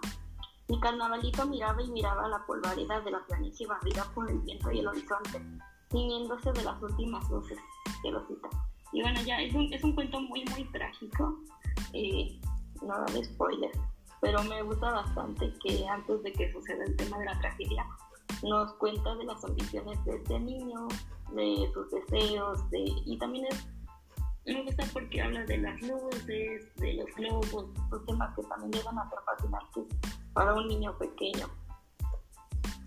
mi 0.68 0.80
carnavalito 0.80 1.45
miraba 1.45 1.82
y 1.82 1.88
miraba 1.89 2.28
la 2.28 2.43
polvareda 2.45 2.99
de 3.01 3.11
la 3.11 3.24
planicie 3.26 3.68
barrida 3.68 4.03
por 4.16 4.30
el 4.30 4.39
viento 4.39 4.72
y 4.72 4.80
el 4.80 4.88
horizonte, 4.88 5.41
ciñéndose 5.91 6.51
de 6.53 6.63
las 6.63 6.82
últimas 6.82 7.30
luces 7.30 7.57
de. 8.03 8.09
Y 8.91 9.01
bueno, 9.01 9.22
ya 9.24 9.41
es 9.41 9.53
un, 9.53 9.72
es 9.74 9.84
un 9.84 9.93
cuento 9.93 10.20
muy, 10.22 10.43
muy 10.45 10.63
trágico, 10.72 11.39
eh, 11.93 12.39
nada 12.82 13.05
de 13.13 13.24
spoilers, 13.24 13.78
pero 14.22 14.43
me 14.43 14.61
gusta 14.63 14.91
bastante 14.91 15.53
que 15.63 15.88
antes 15.88 16.24
de 16.24 16.32
que 16.32 16.51
suceda 16.51 16.84
el 16.84 16.95
tema 16.95 17.20
de 17.20 17.26
la 17.26 17.39
tragedia, 17.39 17.86
nos 18.43 18.74
cuenta 18.74 19.16
de 19.16 19.26
las 19.26 19.43
ambiciones 19.43 20.03
de 20.05 20.16
este 20.16 20.39
niño, 20.39 20.88
de 21.34 21.70
sus 21.74 21.91
deseos, 21.91 22.70
de, 22.72 22.86
y 23.05 23.18
también 23.18 23.45
es, 23.49 23.68
me 24.45 24.63
gusta 24.63 24.84
porque 24.93 25.22
habla 25.22 25.43
de 25.45 25.57
las 25.57 25.82
luces, 25.82 26.76
de 26.76 26.93
los 26.93 27.07
globos, 27.16 27.68
los 27.91 28.05
temas 28.05 28.36
que 28.36 28.43
también 28.43 28.72
llegan 28.72 28.97
a 28.97 29.09
ser 29.09 29.20
fascinantes 29.26 30.14
para 30.36 30.53
un 30.53 30.67
niño 30.67 30.95
pequeño. 30.99 31.47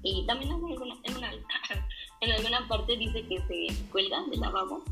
Y 0.05 0.25
también 0.27 0.53
en 0.53 0.65
alguna, 0.65 0.95
en, 1.03 1.17
una, 1.17 1.33
en 2.21 2.31
alguna 2.31 2.69
parte 2.69 2.97
dice 2.97 3.27
que 3.27 3.41
se 3.41 3.91
cuelga 3.91 4.23
del 4.31 4.39
lavabo. 4.39 4.85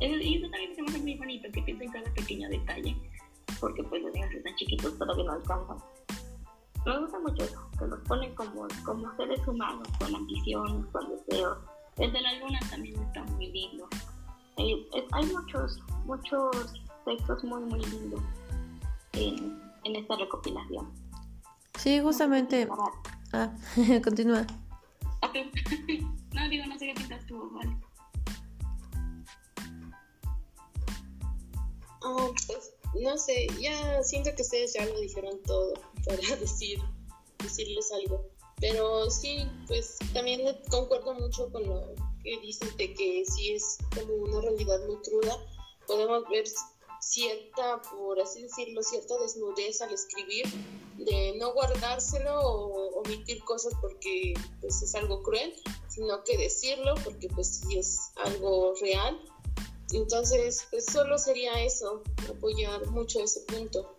Y 0.00 0.36
eso 0.36 0.50
también 0.50 0.74
se 0.74 0.82
me 0.82 0.88
hace 0.88 0.98
muy 1.00 1.14
bonito, 1.14 1.48
que 1.52 1.62
piensa 1.62 1.84
en 1.84 1.90
cada 1.90 2.14
pequeño 2.14 2.48
detalle, 2.48 2.96
porque 3.60 3.82
pues 3.82 4.02
los 4.02 4.12
niños 4.12 4.30
están 4.30 4.54
chiquitos, 4.56 4.96
todavía 4.98 5.24
no 5.24 5.32
alcanzan. 5.32 5.78
Me 6.84 6.98
gusta 7.00 7.18
mucho 7.18 7.42
eso, 7.42 7.70
que 7.78 7.86
los 7.86 8.00
ponen 8.00 8.34
como, 8.34 8.68
como 8.84 9.16
seres 9.16 9.46
humanos, 9.48 9.88
con 9.98 10.14
ambiciones, 10.14 10.86
con 10.92 11.08
deseos. 11.08 11.58
El 11.96 12.12
de 12.12 12.20
la 12.20 12.38
luna 12.38 12.60
también 12.70 13.02
está 13.02 13.24
muy 13.24 13.50
lindo. 13.50 13.88
Eh, 14.58 14.86
hay 15.12 15.26
muchos, 15.26 15.80
muchos 16.04 16.74
textos 17.04 17.42
muy, 17.42 17.62
muy 17.62 17.80
lindos 17.80 18.22
en, 19.14 19.60
en 19.84 19.96
esta 19.96 20.16
recopilación. 20.16 21.05
Sí, 21.78 22.00
justamente. 22.00 22.68
Ah, 23.32 23.54
continúa. 24.04 24.46
no, 26.34 26.48
digo, 26.48 26.66
no 26.66 26.78
sé 26.78 26.86
qué 26.86 26.94
piensas 26.94 27.26
tú, 27.26 27.50
vale. 27.50 27.76
Oh, 32.02 32.32
pues, 32.46 32.72
no 33.00 33.18
sé, 33.18 33.46
ya 33.60 34.02
siento 34.02 34.30
que 34.36 34.42
ustedes 34.42 34.74
ya 34.74 34.86
lo 34.86 35.00
dijeron 35.00 35.40
todo 35.44 35.74
para 36.06 36.36
decir, 36.36 36.78
decirles 37.38 37.90
algo. 37.92 38.24
Pero 38.58 39.10
sí, 39.10 39.46
pues 39.66 39.98
también 40.14 40.40
concuerdo 40.70 41.14
mucho 41.14 41.50
con 41.52 41.66
lo 41.66 41.94
que 42.22 42.40
dices 42.40 42.74
de 42.76 42.94
que 42.94 43.24
sí 43.26 43.52
es 43.52 43.76
como 43.94 44.14
una 44.14 44.40
realidad 44.40 44.78
muy 44.86 44.96
cruda. 45.02 45.36
Podemos 45.86 46.26
ver 46.30 46.46
cierta, 47.00 47.80
por 47.82 48.20
así 48.20 48.42
decirlo, 48.42 48.82
cierta 48.82 49.18
desnudez 49.18 49.80
al 49.80 49.92
escribir, 49.92 50.46
de 50.98 51.34
no 51.38 51.52
guardárselo 51.52 52.40
o 52.40 53.00
omitir 53.00 53.42
cosas 53.44 53.72
porque 53.80 54.34
pues 54.60 54.82
es 54.82 54.94
algo 54.94 55.22
cruel, 55.22 55.52
sino 55.88 56.24
que 56.24 56.36
decirlo 56.38 56.94
porque 57.04 57.28
pues 57.28 57.56
sí 57.56 57.78
es 57.78 57.98
algo 58.24 58.74
real. 58.80 59.20
Entonces, 59.92 60.66
pues 60.70 60.84
solo 60.86 61.16
sería 61.18 61.62
eso, 61.62 62.02
apoyar 62.28 62.86
mucho 62.88 63.20
ese 63.20 63.40
punto. 63.42 63.96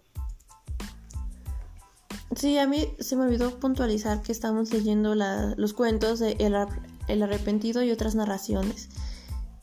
Sí, 2.35 2.57
a 2.57 2.67
mí 2.67 2.93
se 2.99 3.15
me 3.15 3.23
olvidó 3.23 3.57
puntualizar 3.59 4.21
que 4.21 4.31
estamos 4.31 4.71
leyendo 4.71 5.15
los 5.15 5.73
cuentos 5.73 6.19
de 6.19 6.33
el, 6.39 6.55
el, 7.07 7.23
Arrepentido 7.23 7.81
y 7.81 7.91
otras 7.91 8.15
narraciones. 8.15 8.89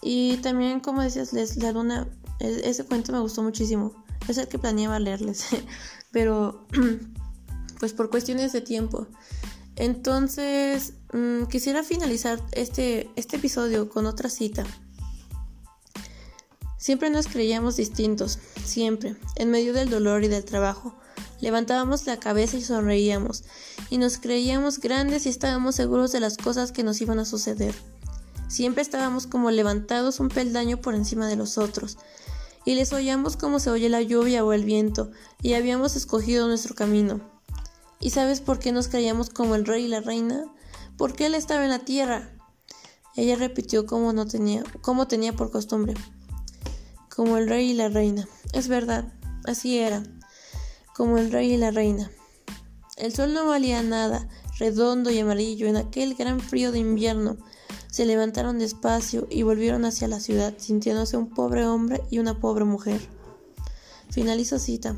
Y 0.02 0.38
también, 0.38 0.80
como 0.80 1.02
decías, 1.02 1.32
Les, 1.32 1.56
la 1.56 1.72
luna 1.72 2.08
ese 2.40 2.84
cuento 2.84 3.12
me 3.12 3.20
gustó 3.20 3.42
muchísimo. 3.42 3.92
Es 4.28 4.38
el 4.38 4.48
que 4.48 4.58
planeaba 4.58 4.98
leerles, 4.98 5.46
pero 6.10 6.66
pues 7.80 7.92
por 7.92 8.10
cuestiones 8.10 8.52
de 8.52 8.60
tiempo. 8.60 9.06
Entonces, 9.76 10.94
mm, 11.12 11.44
quisiera 11.44 11.82
finalizar 11.82 12.40
este, 12.52 13.10
este 13.16 13.36
episodio 13.36 13.88
con 13.88 14.06
otra 14.06 14.30
cita. 14.30 14.64
Siempre 16.78 17.10
nos 17.10 17.26
creíamos 17.26 17.76
distintos, 17.76 18.38
siempre, 18.62 19.16
en 19.36 19.50
medio 19.50 19.72
del 19.72 19.88
dolor 19.88 20.22
y 20.22 20.28
del 20.28 20.44
trabajo. 20.44 20.94
Levantábamos 21.40 22.06
la 22.06 22.18
cabeza 22.18 22.56
y 22.56 22.62
sonreíamos, 22.62 23.44
y 23.90 23.98
nos 23.98 24.18
creíamos 24.18 24.78
grandes 24.80 25.26
y 25.26 25.30
estábamos 25.30 25.74
seguros 25.74 26.12
de 26.12 26.20
las 26.20 26.36
cosas 26.36 26.72
que 26.72 26.84
nos 26.84 27.00
iban 27.00 27.18
a 27.18 27.24
suceder. 27.24 27.74
Siempre 28.48 28.82
estábamos 28.82 29.26
como 29.26 29.50
levantados 29.50 30.20
un 30.20 30.28
peldaño 30.28 30.76
por 30.76 30.94
encima 30.94 31.26
de 31.26 31.36
los 31.36 31.58
otros, 31.58 31.98
y 32.64 32.74
les 32.74 32.92
oíamos 32.92 33.36
como 33.36 33.58
se 33.58 33.70
oye 33.70 33.88
la 33.88 34.02
lluvia 34.02 34.44
o 34.44 34.52
el 34.52 34.64
viento, 34.64 35.10
y 35.42 35.54
habíamos 35.54 35.96
escogido 35.96 36.48
nuestro 36.48 36.74
camino. 36.74 37.20
¿Y 38.00 38.10
sabes 38.10 38.40
por 38.40 38.58
qué 38.58 38.72
nos 38.72 38.88
creíamos 38.88 39.30
como 39.30 39.54
el 39.54 39.64
rey 39.64 39.84
y 39.84 39.88
la 39.88 40.00
reina? 40.00 40.44
Porque 40.96 41.26
él 41.26 41.34
estaba 41.34 41.64
en 41.64 41.70
la 41.70 41.80
tierra. 41.80 42.30
Ella 43.16 43.36
repitió 43.36 43.86
como 43.86 44.12
no 44.12 44.26
tenía, 44.26 44.62
como 44.80 45.06
tenía 45.06 45.32
por 45.32 45.50
costumbre. 45.50 45.94
Como 47.14 47.36
el 47.36 47.48
rey 47.48 47.70
y 47.70 47.74
la 47.74 47.88
reina. 47.88 48.28
Es 48.52 48.68
verdad, 48.68 49.12
así 49.44 49.78
era. 49.78 50.02
Como 50.94 51.18
el 51.18 51.30
rey 51.30 51.54
y 51.54 51.56
la 51.56 51.70
reina. 51.70 52.10
El 52.96 53.14
sol 53.14 53.34
no 53.34 53.46
valía 53.46 53.82
nada, 53.82 54.28
redondo 54.58 55.10
y 55.10 55.18
amarillo 55.18 55.66
en 55.66 55.76
aquel 55.76 56.14
gran 56.14 56.40
frío 56.40 56.72
de 56.72 56.78
invierno, 56.78 57.36
se 57.94 58.06
levantaron 58.06 58.58
despacio 58.58 59.28
y 59.30 59.44
volvieron 59.44 59.84
hacia 59.84 60.08
la 60.08 60.18
ciudad, 60.18 60.54
sintiéndose 60.58 61.16
un 61.16 61.30
pobre 61.30 61.64
hombre 61.64 62.02
y 62.10 62.18
una 62.18 62.40
pobre 62.40 62.64
mujer. 62.64 63.00
Finalizo 64.10 64.58
cita. 64.58 64.96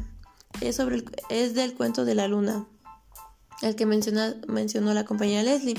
Es, 0.63 0.77
sobre 0.77 1.05
es 1.29 1.53
del 1.53 1.75
cuento 1.75 2.07
de 2.07 2.15
la 2.15 2.27
luna, 2.27 2.67
el 3.61 3.77
que 3.77 3.85
mencionó 3.85 4.95
la 4.95 5.05
compañera 5.05 5.43
Leslie. 5.43 5.77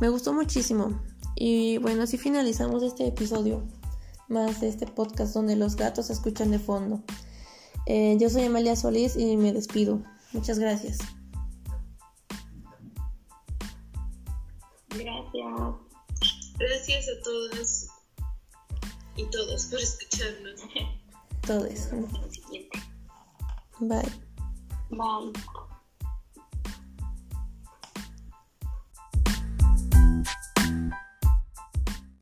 Me 0.00 0.08
gustó 0.08 0.32
muchísimo. 0.32 1.02
Y 1.34 1.78
bueno, 1.78 2.04
así 2.04 2.16
finalizamos 2.16 2.84
este 2.84 3.08
episodio, 3.08 3.64
más 4.28 4.60
de 4.60 4.68
este 4.68 4.86
podcast 4.86 5.34
donde 5.34 5.56
los 5.56 5.74
gatos 5.74 6.06
se 6.06 6.12
escuchan 6.12 6.52
de 6.52 6.60
fondo. 6.60 7.02
Eh, 7.86 8.18
yo 8.20 8.30
soy 8.30 8.44
Amalia 8.44 8.76
Solís 8.76 9.16
y 9.16 9.36
me 9.36 9.52
despido. 9.52 10.00
Muchas 10.32 10.60
gracias. 10.60 10.98
Gracias. 14.90 15.85
Gracias 16.58 17.06
a 17.08 17.22
todas 17.22 17.88
y 19.16 19.24
todos 19.26 19.66
por 19.66 19.80
escucharnos. 19.80 20.60
Todos. 21.46 21.90
Bye. 23.80 24.10
Bye. 24.90 25.32